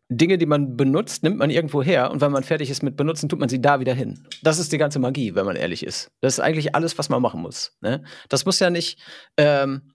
Dinge, 0.10 0.38
die 0.38 0.46
man 0.46 0.78
benutzt, 0.78 1.24
nimmt 1.24 1.38
man 1.38 1.50
irgendwo 1.50 1.82
her 1.82 2.12
und 2.12 2.22
wenn 2.22 2.32
man 2.32 2.44
fertig 2.44 2.70
ist 2.70 2.84
mit 2.84 2.96
benutzen, 2.96 3.28
tut 3.28 3.40
man 3.40 3.50
sie 3.50 3.60
da 3.60 3.80
wieder 3.80 3.94
hin. 3.94 4.26
Das 4.44 4.60
ist 4.60 4.72
die 4.72 4.78
ganze 4.78 5.00
Magie, 5.00 5.36
wenn 5.36 5.46
man 5.46 5.56
ehrlich 5.56 5.84
ist. 5.84 6.12
Das 6.22 6.36
ist 6.36 6.40
eigentlich 6.40 6.76
alles, 6.76 6.98
was 6.98 7.10
man 7.10 7.22
machen 7.22 7.42
muss. 7.42 7.76
Ne? 7.82 8.04
Das 8.30 8.46
muss 8.46 8.60
ja 8.60 8.70
nicht 8.70 9.00
ähm, 9.38 9.94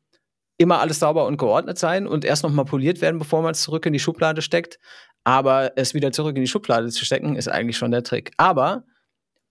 immer 0.58 0.80
alles 0.80 0.98
sauber 0.98 1.26
und 1.26 1.38
geordnet 1.38 1.78
sein 1.78 2.06
und 2.06 2.24
erst 2.24 2.42
noch 2.42 2.50
mal 2.50 2.64
poliert 2.64 3.00
werden, 3.00 3.18
bevor 3.18 3.42
man 3.42 3.52
es 3.52 3.62
zurück 3.62 3.86
in 3.86 3.92
die 3.92 3.98
Schublade 3.98 4.42
steckt. 4.42 4.78
Aber 5.24 5.72
es 5.76 5.94
wieder 5.94 6.12
zurück 6.12 6.36
in 6.36 6.42
die 6.42 6.48
Schublade 6.48 6.88
zu 6.88 7.04
stecken, 7.04 7.36
ist 7.36 7.48
eigentlich 7.48 7.78
schon 7.78 7.90
der 7.90 8.02
Trick. 8.02 8.32
Aber, 8.36 8.84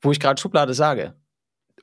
wo 0.02 0.12
ich 0.12 0.20
gerade 0.20 0.40
Schublade 0.40 0.74
sage, 0.74 1.16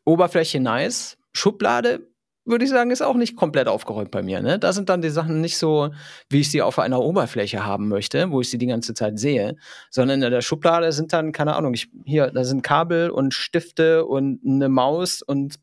Oberfläche 0.05 0.61
nice, 0.61 1.19
Schublade 1.33 2.09
würde 2.49 2.64
ich 2.64 2.71
sagen, 2.71 2.90
ist 2.90 3.02
auch 3.02 3.17
nicht 3.17 3.37
komplett 3.37 3.69
aufgeräumt 3.69 4.11
bei 4.11 4.23
mir. 4.23 4.40
Ne? 4.40 4.59
Da 4.59 4.73
sind 4.73 4.88
dann 4.88 5.02
die 5.02 5.11
Sachen 5.11 5.40
nicht 5.40 5.59
so, 5.59 5.90
wie 6.28 6.40
ich 6.40 6.50
sie 6.50 6.62
auf 6.62 6.78
einer 6.78 7.00
Oberfläche 7.00 7.64
haben 7.64 7.88
möchte, 7.88 8.31
wo 8.31 8.40
ich 8.40 8.50
sie 8.50 8.59
die 8.59 8.67
ganze 8.67 8.95
Zeit 8.95 9.19
sehe, 9.19 9.57
sondern 9.90 10.23
in 10.23 10.31
der 10.31 10.40
Schublade 10.40 10.90
sind 10.93 11.12
dann, 11.12 11.33
keine 11.33 11.57
Ahnung, 11.57 11.75
ich, 11.75 11.88
hier, 12.05 12.31
da 12.31 12.45
sind 12.45 12.62
Kabel 12.62 13.11
und 13.11 13.35
Stifte 13.35 14.05
und 14.05 14.40
eine 14.45 14.69
Maus 14.69 15.23
und 15.23 15.57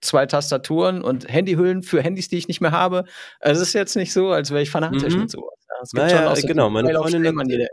zwei 0.00 0.26
Tastaturen 0.26 1.02
und 1.02 1.32
Handyhüllen 1.32 1.82
für 1.82 2.02
Handys, 2.02 2.28
die 2.28 2.36
ich 2.36 2.48
nicht 2.48 2.60
mehr 2.60 2.72
habe. 2.72 3.04
Also 3.40 3.62
es 3.62 3.68
ist 3.68 3.74
jetzt 3.74 3.96
nicht 3.96 4.12
so, 4.12 4.30
als 4.30 4.50
wäre 4.50 4.62
ich 4.62 4.70
fanatisch 4.70 5.14
mhm. 5.14 5.22
mit 5.22 5.30
sowas. 5.30 5.54
Es 5.82 5.90
gibt 5.90 6.06
naja, 6.06 6.34
schon 6.34 6.48
genau, 6.48 6.70
meine 6.70 6.94
Freundin, 6.94 7.68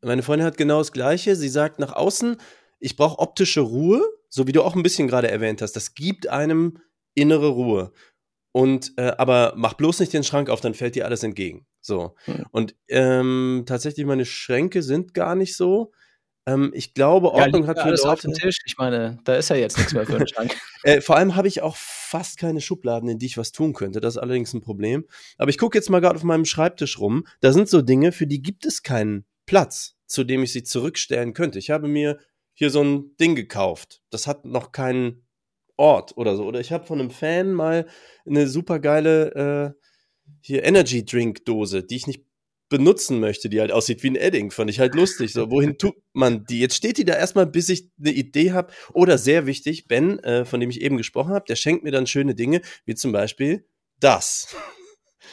meine 0.00 0.22
Freundin 0.22 0.46
hat 0.46 0.56
genau 0.56 0.78
das 0.78 0.92
Gleiche. 0.92 1.34
Sie 1.34 1.48
sagt, 1.48 1.78
nach 1.80 1.92
außen 1.92 2.36
ich 2.80 2.96
brauche 2.96 3.18
optische 3.18 3.60
Ruhe, 3.60 4.02
so 4.28 4.46
wie 4.46 4.52
du 4.52 4.62
auch 4.62 4.76
ein 4.76 4.82
bisschen 4.82 5.08
gerade 5.08 5.30
erwähnt 5.30 5.62
hast. 5.62 5.72
Das 5.72 5.94
gibt 5.94 6.28
einem 6.28 6.78
innere 7.20 7.48
Ruhe. 7.48 7.92
Und 8.52 8.94
äh, 8.96 9.12
aber 9.18 9.52
mach 9.56 9.74
bloß 9.74 10.00
nicht 10.00 10.12
den 10.12 10.24
Schrank 10.24 10.50
auf, 10.50 10.60
dann 10.60 10.74
fällt 10.74 10.94
dir 10.94 11.04
alles 11.04 11.22
entgegen. 11.22 11.66
So. 11.80 12.14
Mhm. 12.26 12.46
Und 12.50 12.76
ähm, 12.88 13.64
tatsächlich, 13.66 14.06
meine 14.06 14.24
Schränke 14.24 14.82
sind 14.82 15.14
gar 15.14 15.34
nicht 15.34 15.56
so. 15.56 15.92
Ähm, 16.46 16.70
ich 16.74 16.94
glaube, 16.94 17.32
Ordnung 17.32 17.62
ja, 17.62 17.68
hat 17.68 17.78
für 17.78 17.84
alles 17.84 18.02
Leute, 18.02 18.12
auf 18.12 18.20
dem 18.20 18.32
Tisch. 18.32 18.58
Ich 18.66 18.78
meine, 18.78 19.18
da 19.24 19.36
ist 19.36 19.50
ja 19.50 19.56
jetzt 19.56 19.76
nichts 19.76 19.92
mehr 19.92 20.06
für 20.06 20.18
den 20.18 20.26
Schrank. 20.26 20.56
äh, 20.82 21.00
vor 21.00 21.16
allem 21.16 21.36
habe 21.36 21.46
ich 21.46 21.60
auch 21.60 21.76
fast 21.76 22.38
keine 22.38 22.60
Schubladen, 22.62 23.08
in 23.08 23.18
die 23.18 23.26
ich 23.26 23.36
was 23.36 23.52
tun 23.52 23.74
könnte. 23.74 24.00
Das 24.00 24.14
ist 24.14 24.18
allerdings 24.18 24.54
ein 24.54 24.62
Problem. 24.62 25.04
Aber 25.36 25.50
ich 25.50 25.58
gucke 25.58 25.76
jetzt 25.76 25.90
mal 25.90 26.00
gerade 26.00 26.16
auf 26.16 26.24
meinem 26.24 26.46
Schreibtisch 26.46 26.98
rum. 26.98 27.26
Da 27.40 27.52
sind 27.52 27.68
so 27.68 27.82
Dinge, 27.82 28.12
für 28.12 28.26
die 28.26 28.40
gibt 28.40 28.64
es 28.64 28.82
keinen 28.82 29.26
Platz, 29.44 29.96
zu 30.06 30.24
dem 30.24 30.42
ich 30.42 30.52
sie 30.52 30.62
zurückstellen 30.62 31.34
könnte. 31.34 31.58
Ich 31.58 31.70
habe 31.70 31.86
mir 31.86 32.18
hier 32.54 32.70
so 32.70 32.82
ein 32.82 33.16
Ding 33.20 33.36
gekauft. 33.36 34.02
Das 34.10 34.26
hat 34.26 34.46
noch 34.46 34.72
keinen 34.72 35.27
Ort 35.78 36.16
oder 36.16 36.36
so. 36.36 36.44
Oder 36.44 36.60
ich 36.60 36.72
habe 36.72 36.84
von 36.84 37.00
einem 37.00 37.10
Fan 37.10 37.52
mal 37.52 37.86
eine 38.26 38.46
super 38.46 38.78
geile 38.78 39.74
äh, 39.76 39.88
hier 40.42 40.64
Energy 40.64 41.04
Drink 41.04 41.44
Dose, 41.44 41.82
die 41.82 41.96
ich 41.96 42.06
nicht 42.06 42.24
benutzen 42.68 43.18
möchte, 43.18 43.48
die 43.48 43.60
halt 43.60 43.72
aussieht 43.72 44.02
wie 44.02 44.10
ein 44.10 44.16
Edding, 44.16 44.50
fand 44.50 44.70
ich 44.70 44.78
halt 44.78 44.94
lustig. 44.94 45.32
So, 45.32 45.50
wohin 45.50 45.78
tut 45.78 45.94
man 46.12 46.44
die? 46.44 46.60
Jetzt 46.60 46.74
steht 46.74 46.98
die 46.98 47.04
da 47.04 47.14
erstmal, 47.14 47.46
bis 47.46 47.68
ich 47.70 47.88
eine 47.98 48.12
Idee 48.12 48.52
habe. 48.52 48.72
Oder 48.92 49.16
sehr 49.16 49.46
wichtig, 49.46 49.88
Ben, 49.88 50.18
äh, 50.18 50.44
von 50.44 50.60
dem 50.60 50.70
ich 50.70 50.82
eben 50.82 50.96
gesprochen 50.96 51.32
habe, 51.32 51.46
der 51.48 51.56
schenkt 51.56 51.84
mir 51.84 51.92
dann 51.92 52.06
schöne 52.06 52.34
Dinge, 52.34 52.60
wie 52.84 52.94
zum 52.94 53.12
Beispiel 53.12 53.66
das. 54.00 54.54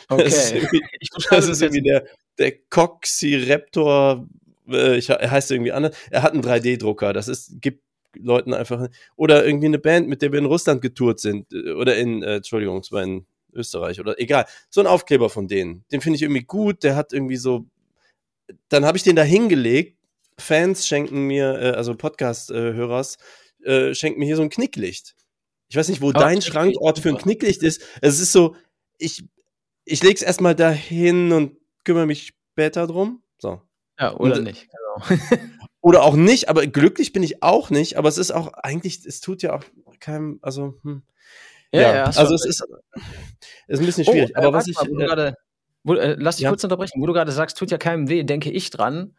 Okay. 0.08 0.24
Das 0.24 0.36
ist 0.36 0.54
irgendwie, 0.54 0.82
das 1.30 1.48
ist 1.48 1.62
irgendwie 1.62 1.82
der, 1.82 2.06
der 2.38 2.52
Coxiraptor, 2.70 4.28
äh, 4.70 4.98
ich, 4.98 5.10
er 5.10 5.32
heißt 5.32 5.52
irgendwie 5.52 5.72
anders. 5.72 5.96
Er 6.12 6.22
hat 6.22 6.34
einen 6.34 6.44
3D-Drucker. 6.44 7.12
Das 7.12 7.28
ist, 7.28 7.60
gibt 7.60 7.85
Leuten 8.20 8.54
einfach, 8.54 8.88
oder 9.16 9.46
irgendwie 9.46 9.68
eine 9.68 9.80
Band, 9.80 10.08
mit 10.08 10.22
der 10.22 10.32
wir 10.32 10.40
in 10.40 10.46
Russland 10.46 10.82
getourt 10.82 11.20
sind, 11.20 11.52
äh, 11.54 11.72
oder 11.72 11.96
in, 11.98 12.24
äh, 12.24 12.38
Entschuldigung, 12.38 12.80
es 12.80 12.92
war 12.92 13.04
in 13.04 13.26
Österreich 13.56 14.00
oder 14.00 14.20
egal. 14.20 14.46
So 14.70 14.82
ein 14.82 14.88
Aufkleber 14.88 15.30
von 15.30 15.48
denen. 15.48 15.86
Den 15.92 16.02
finde 16.02 16.18
ich 16.18 16.22
irgendwie 16.22 16.44
gut. 16.44 16.84
Der 16.84 16.96
hat 16.96 17.14
irgendwie 17.14 17.38
so. 17.38 17.66
Dann 18.70 18.86
habe 18.86 18.98
ich 18.98 19.04
den 19.04 19.16
da 19.16 19.24
hingelegt. 19.24 19.98
Fans 20.38 20.86
schenken 20.86 21.22
mir, 21.28 21.60
äh, 21.60 21.70
also 21.72 21.96
Podcast-Hörers, 21.96 23.18
äh, 23.64 23.94
schenken 23.94 24.20
mir 24.20 24.26
hier 24.26 24.36
so 24.36 24.42
ein 24.42 24.50
Knicklicht. 24.50 25.16
Ich 25.70 25.78
weiß 25.78 25.88
nicht, 25.88 26.02
wo 26.02 26.10
oh, 26.10 26.12
dein 26.12 26.42
Schrankort 26.42 27.00
für 27.00 27.10
ein 27.10 27.18
Knicklicht 27.18 27.64
ist. 27.64 27.82
Es 28.02 28.20
ist 28.20 28.34
so, 28.34 28.56
ich, 28.98 29.26
ich 29.86 30.04
leg's 30.04 30.22
erstmal 30.22 30.54
dahin 30.54 31.32
und 31.32 31.58
kümmere 31.86 32.06
mich 32.06 32.34
später 32.52 32.86
drum. 32.86 33.24
Ja, 34.00 34.14
oder 34.16 34.38
und, 34.38 34.44
nicht, 34.44 34.68
genau. 34.70 35.20
oder 35.82 36.04
auch 36.04 36.16
nicht, 36.16 36.50
aber 36.50 36.68
glücklich 36.68 37.14
bin 37.14 37.24
ich 37.24 37.42
auch 37.42 37.70
nicht, 37.70 37.98
aber 37.98 38.10
es 38.10 38.18
ist 38.18 38.32
auch 38.32 38.54
eigentlich, 38.54 39.06
es 39.06 39.22
tut 39.22 39.42
ja 39.42 39.56
auch 39.56 39.64
keinem, 40.00 40.40
also, 40.42 40.80
hm. 40.84 41.04
Ja, 41.72 41.82
ja, 41.82 41.96
ja 41.96 42.04
also 42.06 42.34
es 42.34 42.46
ist, 42.46 42.64
ist 43.68 43.80
ein 43.80 43.86
bisschen 43.86 44.06
schwierig. 44.06 44.32
Oh, 44.36 44.40
aber 44.40 44.54
was 44.54 44.68
ich. 44.68 44.76
Mal, 44.76 45.02
äh, 45.02 45.06
grade, 45.06 45.36
wo, 45.84 45.94
äh, 45.96 46.16
lass 46.18 46.38
dich 46.38 46.44
ja. 46.44 46.50
kurz 46.50 46.64
unterbrechen. 46.64 47.02
Wo 47.02 47.06
du 47.06 47.14
gerade 47.14 47.32
sagst, 47.32 47.58
tut 47.58 47.72
ja 47.72 47.78
keinem 47.78 48.10
weh, 48.10 48.24
denke 48.24 48.50
ich 48.50 48.70
dran. 48.70 49.16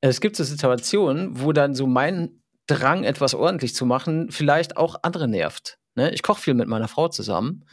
Es 0.00 0.20
gibt 0.20 0.36
so 0.36 0.44
Situationen, 0.44 1.40
wo 1.40 1.52
dann 1.52 1.74
so 1.74 1.86
mein 1.86 2.42
Drang, 2.66 3.04
etwas 3.04 3.34
ordentlich 3.34 3.74
zu 3.74 3.86
machen, 3.86 4.30
vielleicht 4.30 4.76
auch 4.76 4.96
andere 5.02 5.28
nervt. 5.28 5.78
Ne? 5.94 6.12
Ich 6.12 6.22
koche 6.22 6.40
viel 6.40 6.54
mit 6.54 6.68
meiner 6.68 6.88
Frau 6.88 7.08
zusammen. 7.08 7.64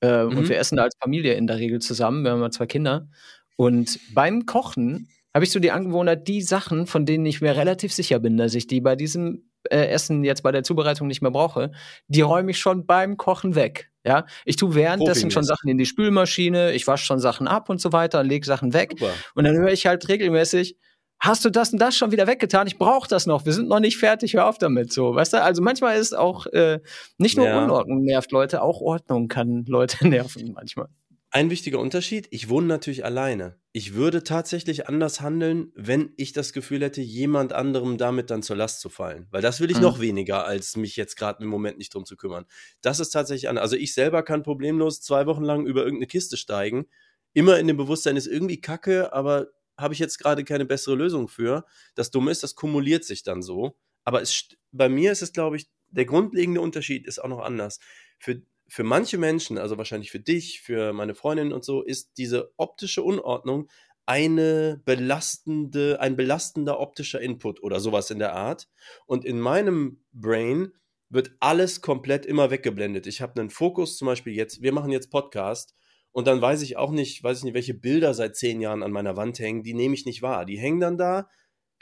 Äh, 0.00 0.24
mhm. 0.24 0.38
Und 0.38 0.48
wir 0.48 0.58
essen 0.58 0.78
als 0.78 0.94
Familie 1.00 1.34
in 1.34 1.46
der 1.46 1.58
Regel 1.58 1.80
zusammen. 1.80 2.24
Wir 2.24 2.32
haben 2.32 2.40
mal 2.40 2.50
zwei 2.50 2.66
Kinder. 2.66 3.08
Und 3.56 4.00
beim 4.14 4.46
Kochen 4.46 5.08
habe 5.34 5.44
ich 5.44 5.50
so 5.50 5.60
die 5.60 5.70
Angewohnheit, 5.70 6.26
die 6.28 6.42
Sachen, 6.42 6.86
von 6.86 7.06
denen 7.06 7.26
ich 7.26 7.40
mir 7.40 7.56
relativ 7.56 7.92
sicher 7.92 8.18
bin, 8.18 8.36
dass 8.36 8.54
ich 8.54 8.66
die 8.66 8.80
bei 8.80 8.96
diesem 8.96 9.50
äh, 9.68 9.86
Essen 9.86 10.24
jetzt 10.24 10.42
bei 10.42 10.52
der 10.52 10.62
Zubereitung 10.62 11.06
nicht 11.06 11.22
mehr 11.22 11.30
brauche, 11.30 11.72
die 12.08 12.22
räume 12.22 12.50
ich 12.50 12.58
schon 12.58 12.86
beim 12.86 13.16
Kochen 13.16 13.54
weg. 13.54 13.90
Ja, 14.04 14.24
ich 14.46 14.56
tue 14.56 14.74
währenddessen 14.74 15.30
schon 15.30 15.44
Sachen 15.44 15.68
in 15.68 15.76
die 15.76 15.84
Spülmaschine, 15.84 16.72
ich 16.72 16.86
wasche 16.86 17.04
schon 17.04 17.20
Sachen 17.20 17.46
ab 17.46 17.68
und 17.68 17.80
so 17.82 17.92
weiter, 17.92 18.22
lege 18.22 18.46
Sachen 18.46 18.72
weg. 18.72 18.92
Super. 18.98 19.12
Und 19.34 19.44
dann 19.44 19.56
höre 19.56 19.72
ich 19.72 19.86
halt 19.86 20.08
regelmäßig, 20.08 20.78
hast 21.20 21.44
du 21.44 21.50
das 21.50 21.72
und 21.72 21.80
das 21.80 21.96
schon 21.96 22.10
wieder 22.10 22.26
weggetan? 22.26 22.66
Ich 22.66 22.78
brauche 22.78 23.08
das 23.08 23.26
noch. 23.26 23.44
Wir 23.44 23.52
sind 23.52 23.68
noch 23.68 23.80
nicht 23.80 23.98
fertig. 23.98 24.32
Hör 24.34 24.48
auf 24.48 24.56
damit. 24.56 24.90
So, 24.90 25.14
weißt 25.14 25.34
du? 25.34 25.42
Also 25.42 25.62
manchmal 25.62 25.98
ist 25.98 26.16
auch 26.16 26.46
äh, 26.46 26.80
nicht 27.18 27.36
nur 27.36 27.46
ja. 27.46 27.62
Unordnung 27.62 28.02
nervt 28.02 28.32
Leute, 28.32 28.62
auch 28.62 28.80
Ordnung 28.80 29.28
kann 29.28 29.64
Leute 29.68 29.98
nerven 30.08 30.52
manchmal. 30.54 30.88
Ein 31.32 31.48
wichtiger 31.48 31.78
Unterschied, 31.78 32.26
ich 32.32 32.48
wohne 32.48 32.66
natürlich 32.66 33.04
alleine. 33.04 33.60
Ich 33.70 33.94
würde 33.94 34.24
tatsächlich 34.24 34.88
anders 34.88 35.20
handeln, 35.20 35.70
wenn 35.76 36.12
ich 36.16 36.32
das 36.32 36.52
Gefühl 36.52 36.82
hätte, 36.82 37.02
jemand 37.02 37.52
anderem 37.52 37.98
damit 37.98 38.30
dann 38.30 38.42
zur 38.42 38.56
Last 38.56 38.80
zu 38.80 38.88
fallen. 38.88 39.28
Weil 39.30 39.40
das 39.40 39.60
will 39.60 39.70
ich 39.70 39.76
mhm. 39.76 39.84
noch 39.84 40.00
weniger, 40.00 40.44
als 40.44 40.76
mich 40.76 40.96
jetzt 40.96 41.14
gerade 41.14 41.44
im 41.44 41.48
Moment 41.48 41.78
nicht 41.78 41.94
drum 41.94 42.04
zu 42.04 42.16
kümmern. 42.16 42.46
Das 42.80 42.98
ist 42.98 43.10
tatsächlich 43.10 43.48
anders. 43.48 43.62
Also 43.62 43.76
ich 43.76 43.94
selber 43.94 44.24
kann 44.24 44.42
problemlos 44.42 45.02
zwei 45.02 45.26
Wochen 45.26 45.44
lang 45.44 45.66
über 45.66 45.84
irgendeine 45.84 46.08
Kiste 46.08 46.36
steigen. 46.36 46.86
Immer 47.32 47.60
in 47.60 47.68
dem 47.68 47.76
Bewusstsein 47.76 48.16
ist 48.16 48.26
irgendwie 48.26 48.60
kacke, 48.60 49.12
aber 49.12 49.46
habe 49.78 49.94
ich 49.94 50.00
jetzt 50.00 50.18
gerade 50.18 50.42
keine 50.42 50.64
bessere 50.64 50.96
Lösung 50.96 51.28
für. 51.28 51.64
Das 51.94 52.10
Dumme 52.10 52.32
ist, 52.32 52.42
das 52.42 52.56
kumuliert 52.56 53.04
sich 53.04 53.22
dann 53.22 53.40
so. 53.40 53.76
Aber 54.02 54.20
es, 54.20 54.48
bei 54.72 54.88
mir 54.88 55.12
ist 55.12 55.22
es, 55.22 55.32
glaube 55.32 55.56
ich, 55.56 55.68
der 55.90 56.06
grundlegende 56.06 56.60
Unterschied 56.60 57.06
ist 57.06 57.20
auch 57.20 57.28
noch 57.28 57.40
anders. 57.40 57.78
Für 58.18 58.42
für 58.70 58.84
manche 58.84 59.18
Menschen, 59.18 59.58
also 59.58 59.76
wahrscheinlich 59.78 60.12
für 60.12 60.20
dich, 60.20 60.60
für 60.60 60.92
meine 60.92 61.16
Freundin 61.16 61.52
und 61.52 61.64
so, 61.64 61.82
ist 61.82 62.12
diese 62.18 62.52
optische 62.56 63.02
Unordnung 63.02 63.68
eine 64.06 64.80
belastende, 64.84 66.00
ein 66.00 66.16
belastender 66.16 66.78
optischer 66.78 67.20
Input 67.20 67.62
oder 67.62 67.80
sowas 67.80 68.10
in 68.10 68.20
der 68.20 68.34
Art. 68.34 68.68
Und 69.06 69.24
in 69.24 69.40
meinem 69.40 70.04
Brain 70.12 70.72
wird 71.08 71.32
alles 71.40 71.80
komplett 71.80 72.24
immer 72.24 72.52
weggeblendet. 72.52 73.08
Ich 73.08 73.20
habe 73.20 73.40
einen 73.40 73.50
Fokus, 73.50 73.96
zum 73.96 74.06
Beispiel 74.06 74.34
jetzt, 74.34 74.62
wir 74.62 74.72
machen 74.72 74.92
jetzt 74.92 75.10
Podcast 75.10 75.74
und 76.12 76.28
dann 76.28 76.40
weiß 76.40 76.62
ich 76.62 76.76
auch 76.76 76.92
nicht, 76.92 77.24
weiß 77.24 77.38
ich 77.38 77.44
nicht, 77.44 77.54
welche 77.54 77.74
Bilder 77.74 78.14
seit 78.14 78.36
zehn 78.36 78.60
Jahren 78.60 78.84
an 78.84 78.92
meiner 78.92 79.16
Wand 79.16 79.40
hängen, 79.40 79.64
die 79.64 79.74
nehme 79.74 79.94
ich 79.94 80.06
nicht 80.06 80.22
wahr. 80.22 80.44
Die 80.44 80.58
hängen 80.58 80.80
dann 80.80 80.96
da 80.96 81.28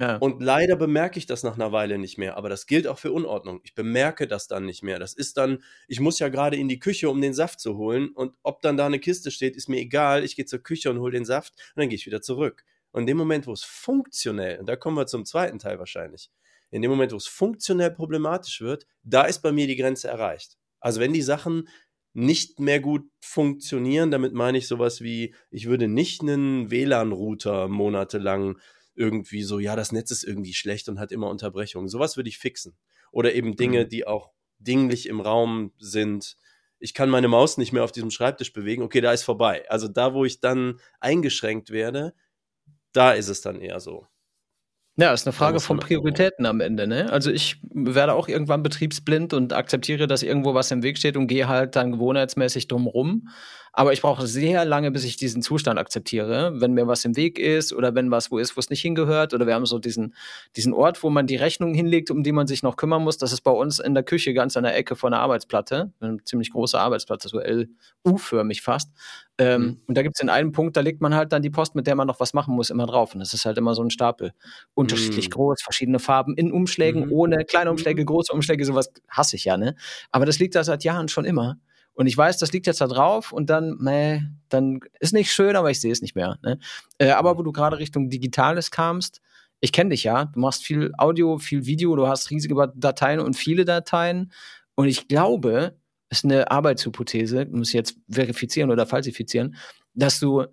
ja. 0.00 0.16
Und 0.16 0.40
leider 0.40 0.76
bemerke 0.76 1.18
ich 1.18 1.26
das 1.26 1.42
nach 1.42 1.54
einer 1.54 1.72
Weile 1.72 1.98
nicht 1.98 2.18
mehr. 2.18 2.36
Aber 2.36 2.48
das 2.48 2.66
gilt 2.66 2.86
auch 2.86 2.98
für 2.98 3.10
Unordnung. 3.10 3.60
Ich 3.64 3.74
bemerke 3.74 4.28
das 4.28 4.46
dann 4.46 4.64
nicht 4.64 4.84
mehr. 4.84 5.00
Das 5.00 5.12
ist 5.12 5.36
dann, 5.36 5.62
ich 5.88 5.98
muss 5.98 6.20
ja 6.20 6.28
gerade 6.28 6.56
in 6.56 6.68
die 6.68 6.78
Küche, 6.78 7.10
um 7.10 7.20
den 7.20 7.34
Saft 7.34 7.58
zu 7.58 7.76
holen. 7.76 8.10
Und 8.10 8.36
ob 8.44 8.62
dann 8.62 8.76
da 8.76 8.86
eine 8.86 9.00
Kiste 9.00 9.32
steht, 9.32 9.56
ist 9.56 9.68
mir 9.68 9.78
egal. 9.78 10.22
Ich 10.22 10.36
gehe 10.36 10.44
zur 10.44 10.60
Küche 10.60 10.90
und 10.90 11.00
hole 11.00 11.12
den 11.12 11.24
Saft 11.24 11.54
und 11.74 11.80
dann 11.80 11.88
gehe 11.88 11.96
ich 11.96 12.06
wieder 12.06 12.22
zurück. 12.22 12.64
Und 12.92 13.02
in 13.02 13.06
dem 13.08 13.16
Moment, 13.16 13.46
wo 13.46 13.52
es 13.52 13.64
funktionell, 13.64 14.60
und 14.60 14.68
da 14.68 14.76
kommen 14.76 14.96
wir 14.96 15.06
zum 15.06 15.24
zweiten 15.24 15.58
Teil 15.58 15.78
wahrscheinlich, 15.80 16.30
in 16.70 16.82
dem 16.82 16.90
Moment, 16.90 17.12
wo 17.12 17.16
es 17.16 17.26
funktionell 17.26 17.90
problematisch 17.90 18.60
wird, 18.60 18.86
da 19.02 19.24
ist 19.24 19.40
bei 19.40 19.52
mir 19.52 19.66
die 19.66 19.76
Grenze 19.76 20.08
erreicht. 20.08 20.58
Also 20.80 21.00
wenn 21.00 21.12
die 21.12 21.22
Sachen 21.22 21.68
nicht 22.12 22.60
mehr 22.60 22.80
gut 22.80 23.10
funktionieren, 23.20 24.10
damit 24.10 24.32
meine 24.32 24.58
ich 24.58 24.68
sowas 24.68 25.00
wie, 25.00 25.34
ich 25.50 25.66
würde 25.66 25.88
nicht 25.88 26.22
einen 26.22 26.70
WLAN-Router 26.70 27.68
monatelang 27.68 28.58
irgendwie 28.98 29.42
so, 29.42 29.58
ja, 29.58 29.76
das 29.76 29.92
Netz 29.92 30.10
ist 30.10 30.24
irgendwie 30.24 30.54
schlecht 30.54 30.88
und 30.88 30.98
hat 30.98 31.12
immer 31.12 31.30
Unterbrechungen. 31.30 31.88
Sowas 31.88 32.16
würde 32.16 32.28
ich 32.28 32.38
fixen. 32.38 32.76
Oder 33.12 33.34
eben 33.34 33.56
Dinge, 33.56 33.84
mhm. 33.84 33.88
die 33.88 34.06
auch 34.06 34.30
dinglich 34.58 35.08
im 35.08 35.20
Raum 35.20 35.72
sind. 35.78 36.36
Ich 36.80 36.94
kann 36.94 37.08
meine 37.08 37.28
Maus 37.28 37.58
nicht 37.58 37.72
mehr 37.72 37.84
auf 37.84 37.92
diesem 37.92 38.10
Schreibtisch 38.10 38.52
bewegen. 38.52 38.82
Okay, 38.82 39.00
da 39.00 39.12
ist 39.12 39.22
vorbei. 39.22 39.64
Also 39.70 39.88
da, 39.88 40.14
wo 40.14 40.24
ich 40.24 40.40
dann 40.40 40.80
eingeschränkt 41.00 41.70
werde, 41.70 42.12
da 42.92 43.12
ist 43.12 43.28
es 43.28 43.40
dann 43.40 43.60
eher 43.60 43.80
so. 43.80 44.06
Ja, 45.00 45.12
ist 45.12 45.28
eine 45.28 45.32
Frage 45.32 45.60
von 45.60 45.78
Prioritäten 45.78 46.44
am 46.44 46.60
Ende, 46.60 46.88
ne? 46.88 47.12
Also 47.12 47.30
ich 47.30 47.60
werde 47.62 48.14
auch 48.14 48.26
irgendwann 48.26 48.64
betriebsblind 48.64 49.32
und 49.32 49.52
akzeptiere, 49.52 50.08
dass 50.08 50.24
irgendwo 50.24 50.54
was 50.54 50.72
im 50.72 50.82
Weg 50.82 50.98
steht 50.98 51.16
und 51.16 51.28
gehe 51.28 51.46
halt 51.46 51.76
dann 51.76 51.92
gewohnheitsmäßig 51.92 52.66
drum 52.66 52.88
rum. 52.88 53.28
Aber 53.78 53.92
ich 53.92 54.02
brauche 54.02 54.26
sehr 54.26 54.64
lange, 54.64 54.90
bis 54.90 55.04
ich 55.04 55.16
diesen 55.16 55.40
Zustand 55.40 55.78
akzeptiere. 55.78 56.60
Wenn 56.60 56.72
mir 56.72 56.88
was 56.88 57.04
im 57.04 57.14
Weg 57.14 57.38
ist 57.38 57.72
oder 57.72 57.94
wenn 57.94 58.10
was 58.10 58.28
wo 58.32 58.38
ist, 58.38 58.56
wo 58.56 58.58
es 58.58 58.70
nicht 58.70 58.80
hingehört 58.80 59.34
oder 59.34 59.46
wir 59.46 59.54
haben 59.54 59.66
so 59.66 59.78
diesen, 59.78 60.16
diesen 60.56 60.72
Ort, 60.72 61.04
wo 61.04 61.10
man 61.10 61.28
die 61.28 61.36
Rechnung 61.36 61.74
hinlegt, 61.74 62.10
um 62.10 62.24
die 62.24 62.32
man 62.32 62.48
sich 62.48 62.64
noch 62.64 62.74
kümmern 62.74 63.04
muss. 63.04 63.18
Das 63.18 63.32
ist 63.32 63.42
bei 63.42 63.52
uns 63.52 63.78
in 63.78 63.94
der 63.94 64.02
Küche 64.02 64.34
ganz 64.34 64.56
an 64.56 64.64
der 64.64 64.76
Ecke 64.76 64.96
von 64.96 65.12
der 65.12 65.20
Arbeitsplatte. 65.20 65.92
Eine 66.00 66.16
ziemlich 66.24 66.50
große 66.50 66.76
Arbeitsplatte, 66.76 67.28
so 67.28 67.38
L-U-förmig 67.38 68.62
fast. 68.62 68.90
Ähm, 69.38 69.62
mhm. 69.62 69.80
Und 69.86 69.96
da 69.96 70.02
gibt 70.02 70.16
es 70.16 70.22
in 70.22 70.28
einem 70.28 70.50
Punkt, 70.50 70.76
da 70.76 70.80
legt 70.80 71.00
man 71.00 71.14
halt 71.14 71.32
dann 71.32 71.42
die 71.42 71.50
Post, 71.50 71.76
mit 71.76 71.86
der 71.86 71.94
man 71.94 72.08
noch 72.08 72.18
was 72.18 72.34
machen 72.34 72.56
muss, 72.56 72.70
immer 72.70 72.86
drauf. 72.86 73.14
Und 73.14 73.20
das 73.20 73.32
ist 73.32 73.44
halt 73.44 73.58
immer 73.58 73.76
so 73.76 73.84
ein 73.84 73.90
Stapel. 73.90 74.32
Unterschiedlich 74.74 75.28
mhm. 75.28 75.34
groß, 75.34 75.62
verschiedene 75.62 76.00
Farben, 76.00 76.34
in 76.34 76.50
Umschlägen, 76.50 77.06
mhm. 77.06 77.12
ohne 77.12 77.44
kleine 77.44 77.70
Umschläge, 77.70 78.02
mhm. 78.02 78.06
große 78.06 78.32
Umschläge, 78.32 78.64
sowas 78.64 78.90
hasse 79.08 79.36
ich 79.36 79.44
ja, 79.44 79.56
ne? 79.56 79.76
Aber 80.10 80.26
das 80.26 80.40
liegt 80.40 80.56
da 80.56 80.64
seit 80.64 80.82
Jahren 80.82 81.06
schon 81.06 81.24
immer. 81.24 81.58
Und 81.98 82.06
ich 82.06 82.16
weiß, 82.16 82.38
das 82.38 82.52
liegt 82.52 82.68
jetzt 82.68 82.80
da 82.80 82.86
drauf 82.86 83.32
und 83.32 83.50
dann, 83.50 83.76
meh, 83.80 84.20
dann 84.50 84.78
ist 85.00 85.12
nicht 85.12 85.32
schön, 85.32 85.56
aber 85.56 85.72
ich 85.72 85.80
sehe 85.80 85.90
es 85.90 86.00
nicht 86.00 86.14
mehr. 86.14 86.38
Ne? 86.44 86.60
Äh, 86.98 87.10
aber 87.10 87.36
wo 87.36 87.42
du 87.42 87.50
gerade 87.50 87.80
Richtung 87.80 88.08
Digitales 88.08 88.70
kamst, 88.70 89.20
ich 89.58 89.72
kenne 89.72 89.90
dich 89.90 90.04
ja, 90.04 90.26
du 90.26 90.38
machst 90.38 90.62
viel 90.62 90.92
Audio, 90.96 91.38
viel 91.38 91.66
Video, 91.66 91.96
du 91.96 92.06
hast 92.06 92.30
riesige 92.30 92.72
Dateien 92.76 93.18
und 93.18 93.34
viele 93.34 93.64
Dateien. 93.64 94.30
Und 94.76 94.86
ich 94.86 95.08
glaube, 95.08 95.76
ist 96.08 96.24
eine 96.24 96.48
Arbeitshypothese, 96.52 97.46
muss 97.46 97.70
ich 97.70 97.74
jetzt 97.74 97.96
verifizieren 98.08 98.70
oder 98.70 98.86
falsifizieren, 98.86 99.56
dass 99.92 100.20
du 100.20 100.44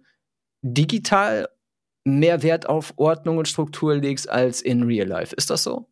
digital 0.63 1.47
mehr 2.03 2.41
Wert 2.41 2.67
auf 2.67 2.93
Ordnung 2.95 3.37
und 3.37 3.47
Struktur 3.47 3.93
legst 3.93 4.27
als 4.27 4.63
in 4.63 4.81
Real 4.81 5.07
Life. 5.07 5.35
Ist 5.35 5.51
das 5.51 5.61
so? 5.61 5.87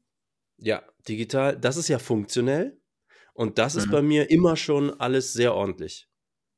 Ja, 0.57 0.81
digital, 1.07 1.55
das 1.55 1.77
ist 1.77 1.89
ja 1.89 1.99
funktionell 1.99 2.75
und 3.33 3.57
das 3.57 3.75
ist 3.75 3.87
mhm. 3.87 3.91
bei 3.91 4.01
mir 4.01 4.29
immer 4.29 4.55
schon 4.55 4.97
alles 4.99 5.33
sehr 5.33 5.53
ordentlich. 5.53 6.07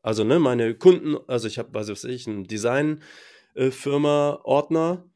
Also, 0.02 0.24
ne, 0.24 0.38
meine 0.40 0.76
Kunden, 0.76 1.18
also 1.28 1.48
ich 1.48 1.58
habe, 1.58 1.74
was 1.74 1.90
weiß 1.90 2.04
ich, 2.06 2.28
einen 2.28 2.44
Design-Firma-Ordner 2.44 5.04
äh, 5.04 5.10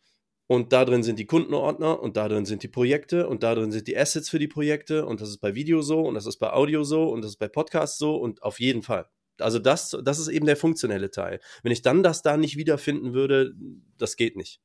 und 0.47 0.73
da 0.73 0.83
drin 0.83 1.03
sind 1.03 1.19
die 1.19 1.27
Kundenordner 1.27 2.01
und 2.01 2.17
da 2.17 2.27
drin 2.27 2.45
sind 2.45 2.63
die 2.63 2.69
Projekte 2.69 3.27
und 3.27 3.43
da 3.43 3.53
drin 3.53 3.71
sind 3.71 3.87
die 3.87 3.95
Assets 3.95 4.29
für 4.29 4.39
die 4.39 4.47
Projekte 4.47 5.05
und 5.05 5.21
das 5.21 5.29
ist 5.29 5.37
bei 5.37 5.53
Video 5.53 5.83
so 5.83 6.01
und 6.01 6.15
das 6.15 6.25
ist 6.25 6.37
bei 6.37 6.51
Audio 6.51 6.83
so 6.83 7.11
und 7.11 7.21
das 7.21 7.33
ist 7.33 7.37
bei 7.37 7.47
Podcast 7.47 7.99
so 7.99 8.15
und 8.15 8.41
auf 8.41 8.59
jeden 8.59 8.81
Fall. 8.81 9.05
Also 9.37 9.59
das, 9.59 9.95
das 10.03 10.17
ist 10.17 10.27
eben 10.27 10.47
der 10.47 10.57
funktionelle 10.57 11.11
Teil. 11.11 11.39
Wenn 11.61 11.71
ich 11.71 11.83
dann 11.83 12.01
das 12.01 12.23
da 12.23 12.35
nicht 12.35 12.57
wiederfinden 12.57 13.13
würde, 13.13 13.53
das 13.97 14.15
geht 14.15 14.35
nicht. 14.35 14.59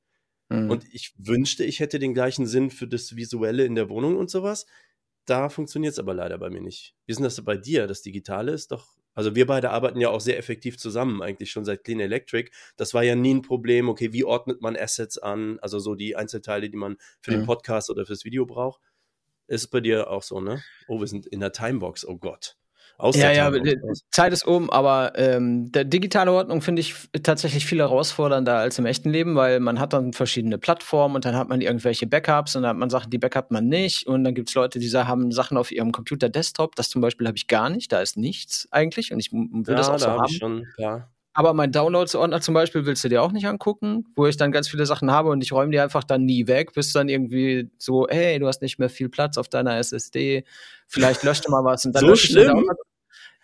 Mhm. 0.48 0.70
Und 0.70 0.84
ich 0.92 1.14
wünschte, 1.18 1.64
ich 1.64 1.80
hätte 1.80 1.98
den 1.98 2.14
gleichen 2.14 2.46
Sinn 2.46 2.70
für 2.70 2.86
das 2.86 3.16
Visuelle 3.16 3.64
in 3.64 3.74
der 3.74 3.88
Wohnung 3.88 4.16
und 4.16 4.30
sowas. 4.30 4.66
Da 5.26 5.48
funktioniert 5.48 5.92
es 5.92 5.98
aber 5.98 6.14
leider 6.14 6.38
bei 6.38 6.50
mir 6.50 6.60
nicht. 6.60 6.94
Wie 7.06 7.12
ist 7.12 7.18
denn 7.18 7.24
das 7.24 7.42
bei 7.42 7.56
dir? 7.56 7.86
Das 7.86 8.02
Digitale 8.02 8.52
ist 8.52 8.72
doch 8.72 8.94
also 9.14 9.36
wir 9.36 9.46
beide 9.46 9.70
arbeiten 9.70 10.00
ja 10.00 10.10
auch 10.10 10.20
sehr 10.20 10.38
effektiv 10.38 10.76
zusammen, 10.76 11.22
eigentlich 11.22 11.50
schon 11.50 11.64
seit 11.64 11.84
Clean 11.84 12.00
Electric. 12.00 12.50
Das 12.76 12.94
war 12.94 13.04
ja 13.04 13.14
nie 13.14 13.34
ein 13.34 13.42
Problem. 13.42 13.88
Okay, 13.88 14.12
wie 14.12 14.24
ordnet 14.24 14.60
man 14.60 14.76
Assets 14.76 15.18
an? 15.18 15.58
Also 15.60 15.78
so 15.78 15.94
die 15.94 16.16
Einzelteile, 16.16 16.68
die 16.68 16.76
man 16.76 16.96
für 17.20 17.30
den 17.30 17.46
Podcast 17.46 17.90
oder 17.90 18.04
fürs 18.06 18.24
Video 18.24 18.44
braucht. 18.44 18.80
Ist 19.46 19.68
bei 19.68 19.80
dir 19.80 20.10
auch 20.10 20.22
so, 20.22 20.40
ne? 20.40 20.62
Oh, 20.88 21.00
wir 21.00 21.06
sind 21.06 21.26
in 21.26 21.40
der 21.40 21.52
Timebox. 21.52 22.04
Oh 22.06 22.16
Gott. 22.16 22.56
Aus 22.96 23.16
ja, 23.16 23.32
ja, 23.32 23.50
Zeit 24.10 24.32
ist 24.32 24.46
um, 24.46 24.70
aber 24.70 25.12
ähm, 25.16 25.72
der 25.72 25.84
digitale 25.84 26.32
Ordnung 26.32 26.62
finde 26.62 26.80
ich 26.80 26.94
tatsächlich 27.24 27.66
viel 27.66 27.78
herausfordernder 27.78 28.56
als 28.56 28.78
im 28.78 28.86
echten 28.86 29.10
Leben, 29.10 29.34
weil 29.34 29.58
man 29.58 29.80
hat 29.80 29.92
dann 29.92 30.12
verschiedene 30.12 30.58
Plattformen 30.58 31.16
und 31.16 31.24
dann 31.24 31.34
hat 31.34 31.48
man 31.48 31.60
irgendwelche 31.60 32.06
Backups 32.06 32.54
und 32.54 32.62
dann 32.62 32.70
hat 32.70 32.76
man 32.76 32.90
Sachen, 32.90 33.10
die 33.10 33.18
backupt 33.18 33.50
man 33.50 33.66
nicht 33.66 34.06
und 34.06 34.22
dann 34.22 34.34
gibt 34.34 34.48
es 34.48 34.54
Leute, 34.54 34.78
die 34.78 34.90
haben 34.90 35.32
Sachen 35.32 35.56
auf 35.56 35.72
ihrem 35.72 35.90
Computer 35.90 36.28
Desktop, 36.28 36.76
das 36.76 36.88
zum 36.88 37.02
Beispiel 37.02 37.26
habe 37.26 37.36
ich 37.36 37.48
gar 37.48 37.68
nicht, 37.68 37.90
da 37.90 38.00
ist 38.00 38.16
nichts 38.16 38.68
eigentlich 38.70 39.12
und 39.12 39.18
ich 39.18 39.32
will 39.32 39.60
ja, 39.66 39.74
das 39.74 39.88
auch 39.88 39.98
so 39.98 40.06
da 40.06 40.12
haben. 40.12 40.26
Ich 40.28 40.36
schon, 40.36 40.66
ja. 40.78 41.08
Aber 41.34 41.52
mein 41.52 41.72
Downloads-Ordner 41.72 42.40
zum 42.40 42.54
Beispiel 42.54 42.86
willst 42.86 43.02
du 43.02 43.08
dir 43.08 43.22
auch 43.22 43.32
nicht 43.32 43.46
angucken, 43.46 44.06
wo 44.14 44.26
ich 44.26 44.36
dann 44.36 44.52
ganz 44.52 44.68
viele 44.68 44.86
Sachen 44.86 45.10
habe 45.10 45.30
und 45.30 45.42
ich 45.42 45.52
räume 45.52 45.72
die 45.72 45.80
einfach 45.80 46.04
dann 46.04 46.24
nie 46.24 46.46
weg, 46.46 46.72
bis 46.72 46.92
dann 46.92 47.08
irgendwie 47.08 47.70
so, 47.76 48.06
hey, 48.08 48.38
du 48.38 48.46
hast 48.46 48.62
nicht 48.62 48.78
mehr 48.78 48.88
viel 48.88 49.08
Platz 49.08 49.36
auf 49.36 49.48
deiner 49.48 49.76
SSD, 49.76 50.44
vielleicht 50.86 51.24
löscht 51.24 51.46
du 51.46 51.50
mal 51.50 51.64
was. 51.64 51.84
Und 51.84 51.94
dann 51.94 52.06
so 52.06 52.14
schlimm? 52.14 52.70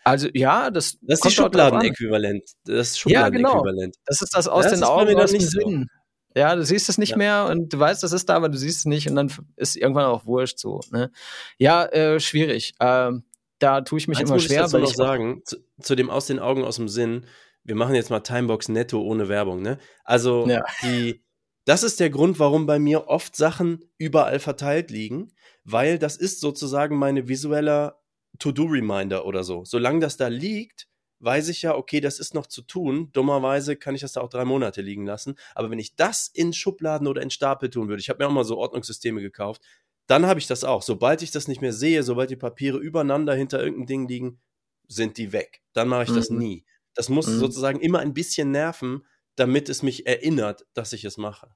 Also 0.05 0.29
ja, 0.33 0.71
das, 0.71 0.99
das 1.03 1.19
ist 1.19 1.25
die 1.25 1.31
Schubladenäquivalent. 1.31 2.45
Das 2.65 2.91
ist 2.91 3.01
Schubladenäquivalent. 3.01 3.77
Ja, 3.77 3.81
genau. 3.81 3.93
Das 4.07 4.23
ist 4.23 4.35
das 4.35 4.49
aus 4.49 4.65
das 4.65 4.75
den 4.75 4.85
Augen 4.85 5.21
aus 5.21 5.33
dem 5.33 5.41
Sinn. 5.41 5.89
So. 5.89 6.41
Ja, 6.41 6.55
du 6.55 6.65
siehst 6.65 6.89
es 6.89 6.97
nicht 6.97 7.11
ja. 7.11 7.17
mehr 7.17 7.47
und 7.47 7.73
du 7.73 7.79
weißt, 7.79 8.03
das 8.03 8.13
ist 8.13 8.29
da, 8.29 8.37
aber 8.37 8.49
du 8.49 8.57
siehst 8.57 8.79
es 8.79 8.85
nicht 8.85 9.09
und 9.09 9.17
dann 9.17 9.33
ist 9.57 9.77
irgendwann 9.77 10.05
auch 10.05 10.27
wurscht 10.27 10.59
so. 10.59 10.81
Ne? 10.93 11.11
Ja, 11.59 11.85
äh, 11.87 12.21
schwierig. 12.21 12.75
Äh, 12.79 13.11
da 13.59 13.81
tue 13.83 13.99
ich 13.99 14.09
mich 14.09 14.19
Eins 14.19 14.31
immer 14.31 14.39
schwer. 14.39 14.65
Ich 14.65 14.73
noch 14.73 14.95
sagen, 14.95 15.43
zu, 15.45 15.57
zu, 15.81 15.95
dem 15.97 16.09
aus 16.09 16.27
den 16.27 16.39
Augen, 16.39 16.65
aus 16.65 16.77
dem 16.77 16.89
Sinn, 16.89 17.27
wir 17.65 17.75
machen 17.75 17.95
jetzt 17.95 18.11
mal 18.11 18.21
Timebox 18.21 18.69
netto 18.69 19.01
ohne 19.01 19.29
Werbung, 19.29 19.63
ne? 19.63 19.79
Also 20.05 20.47
ja. 20.49 20.65
die, 20.83 21.23
das 21.65 21.83
ist 21.83 22.01
der 22.01 22.11
Grund, 22.11 22.39
warum 22.39 22.67
bei 22.67 22.79
mir 22.79 23.09
oft 23.09 23.37
Sachen 23.37 23.85
überall 23.99 24.41
verteilt 24.41 24.91
liegen, 24.91 25.33
weil 25.65 25.99
das 25.99 26.17
ist 26.17 26.41
sozusagen 26.41 26.97
meine 26.97 27.29
visuelle 27.29 27.97
To-Do-Reminder 28.39 29.27
oder 29.27 29.45
so. 29.45 29.65
Solange 29.65 30.01
das 30.01 30.17
da 30.17 30.29
liegt, 30.29 30.89
weiß 31.21 31.49
ich 31.49 31.63
ja, 31.63 31.75
okay, 31.75 32.01
das 32.01 32.19
ist 32.19 32.35
noch 32.35 32.47
zu 32.47 32.63
tun. 32.63 33.11
Dummerweise 33.13 33.77
kann 33.77 33.95
ich 33.95 34.01
das 34.01 34.13
da 34.13 34.23
auch 34.23 34.31
drei 34.31 34.45
Monate 34.45 34.81
liegen 34.81 35.05
lassen. 35.05 35.37
Aber 35.55 35.71
wenn 35.71 35.79
ich 35.79 35.97
das 35.97 36.29
in 36.29 36.53
Schubladen 36.53 37.07
oder 37.07 37.23
in 37.23 37.31
Stapel 37.31 37.69
tun 37.69 37.89
würde, 37.89 38.01
ich 38.01 38.09
habe 38.09 38.23
mir 38.23 38.29
auch 38.29 38.35
mal 38.35 38.45
so 38.45 38.57
Ordnungssysteme 38.57 39.21
gekauft, 39.21 39.63
dann 40.07 40.27
habe 40.27 40.41
ich 40.41 40.47
das 40.47 40.65
auch. 40.65 40.83
Sobald 40.83 41.23
ich 41.23 41.31
das 41.31 41.47
nicht 41.47 41.61
mehr 41.61 41.73
sehe, 41.73 42.03
sobald 42.03 42.31
die 42.31 42.37
Papiere 42.37 42.79
übereinander 42.79 43.35
hinter 43.35 43.61
irgendeinem 43.61 43.87
Ding 43.87 44.09
liegen, 44.09 44.41
sind 44.89 45.19
die 45.19 45.33
weg. 45.33 45.63
Dann 45.73 45.89
mache 45.89 46.05
ich 46.05 46.11
mhm. 46.11 46.17
das 46.17 46.31
nie. 46.31 46.65
Das 47.01 47.09
muss 47.09 47.29
mhm. 47.29 47.39
sozusagen 47.39 47.81
immer 47.81 48.01
ein 48.01 48.13
bisschen 48.13 48.51
nerven, 48.51 49.07
damit 49.35 49.71
es 49.71 49.83
mich 49.83 50.07
erinnert, 50.07 50.67
dass 50.75 50.93
ich 50.93 51.07
es 51.07 51.17
mache. 51.17 51.49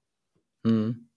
Mhm. 0.63 1.11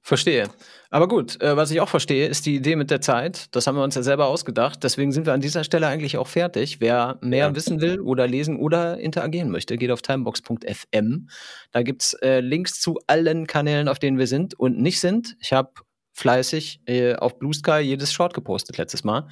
Verstehe. 0.00 0.48
Aber 0.88 1.06
gut, 1.06 1.38
äh, 1.42 1.54
was 1.54 1.70
ich 1.70 1.82
auch 1.82 1.90
verstehe, 1.90 2.26
ist 2.26 2.46
die 2.46 2.54
Idee 2.54 2.76
mit 2.76 2.90
der 2.90 3.02
Zeit. 3.02 3.54
Das 3.54 3.66
haben 3.66 3.76
wir 3.76 3.84
uns 3.84 3.94
ja 3.94 4.02
selber 4.02 4.28
ausgedacht. 4.28 4.82
Deswegen 4.82 5.12
sind 5.12 5.26
wir 5.26 5.34
an 5.34 5.42
dieser 5.42 5.64
Stelle 5.64 5.86
eigentlich 5.86 6.16
auch 6.16 6.28
fertig. 6.28 6.80
Wer 6.80 7.18
mehr 7.20 7.48
ja. 7.48 7.54
wissen 7.54 7.82
will 7.82 8.00
oder 8.00 8.26
lesen 8.26 8.56
oder 8.56 8.96
interagieren 8.96 9.50
möchte, 9.50 9.76
geht 9.76 9.90
auf 9.90 10.00
timebox.fm. 10.00 11.28
Da 11.70 11.82
gibt's 11.82 12.14
äh, 12.22 12.40
Links 12.40 12.80
zu 12.80 13.00
allen 13.06 13.46
Kanälen, 13.46 13.88
auf 13.88 13.98
denen 13.98 14.16
wir 14.16 14.28
sind 14.28 14.58
und 14.58 14.78
nicht 14.78 14.98
sind. 14.98 15.36
Ich 15.40 15.52
habe 15.52 15.74
fleißig 16.14 16.80
äh, 16.86 17.14
auf 17.16 17.38
Blue 17.38 17.52
Sky 17.52 17.80
jedes 17.80 18.12
Short 18.12 18.32
gepostet 18.32 18.78
letztes 18.78 19.04
Mal. 19.04 19.28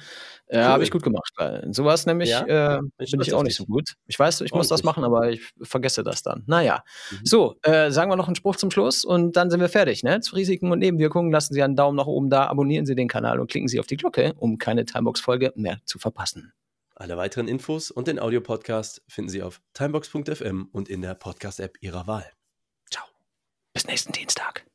Äh, 0.47 0.57
cool. 0.57 0.63
Habe 0.63 0.83
ich 0.83 0.91
gut 0.91 1.01
gemacht, 1.03 1.33
sowas 1.71 2.05
nämlich 2.05 2.29
ja, 2.29 2.77
äh, 2.77 2.79
bin 2.97 3.21
ich 3.21 3.33
auch 3.33 3.43
nicht 3.43 3.55
so 3.55 3.65
gut. 3.65 3.93
Ich 4.05 4.19
weiß, 4.19 4.41
ich 4.41 4.53
muss 4.53 4.67
das 4.67 4.83
machen, 4.83 5.03
aber 5.03 5.31
ich 5.31 5.41
vergesse 5.61 6.03
das 6.03 6.21
dann. 6.21 6.43
Naja. 6.45 6.83
Mhm. 7.11 7.19
So, 7.23 7.55
äh, 7.63 7.89
sagen 7.89 8.11
wir 8.11 8.17
noch 8.17 8.27
einen 8.27 8.35
Spruch 8.35 8.57
zum 8.57 8.69
Schluss 8.69 9.05
und 9.05 9.35
dann 9.35 9.49
sind 9.49 9.61
wir 9.61 9.69
fertig. 9.69 10.03
Ne? 10.03 10.19
Zu 10.19 10.35
Risiken 10.35 10.71
und 10.71 10.79
Nebenwirkungen 10.79 11.31
lassen 11.31 11.53
Sie 11.53 11.63
einen 11.63 11.75
Daumen 11.75 11.95
nach 11.95 12.07
oben 12.07 12.29
da, 12.29 12.47
abonnieren 12.47 12.85
Sie 12.85 12.95
den 12.95 13.07
Kanal 13.07 13.39
und 13.39 13.49
klicken 13.49 13.67
Sie 13.67 13.79
auf 13.79 13.87
die 13.87 13.97
Glocke, 13.97 14.33
um 14.37 14.57
keine 14.57 14.85
Timebox-Folge 14.85 15.53
mehr 15.55 15.79
zu 15.85 15.99
verpassen. 15.99 16.53
Alle 16.95 17.17
weiteren 17.17 17.47
Infos 17.47 17.89
und 17.89 18.07
den 18.07 18.19
Audiopodcast 18.19 19.01
finden 19.07 19.29
Sie 19.29 19.41
auf 19.41 19.61
timebox.fm 19.73 20.69
und 20.71 20.89
in 20.89 21.01
der 21.01 21.15
Podcast-App 21.15 21.77
Ihrer 21.81 22.05
Wahl. 22.05 22.29
Ciao. 22.91 23.05
Bis 23.73 23.87
nächsten 23.87 24.11
Dienstag. 24.11 24.65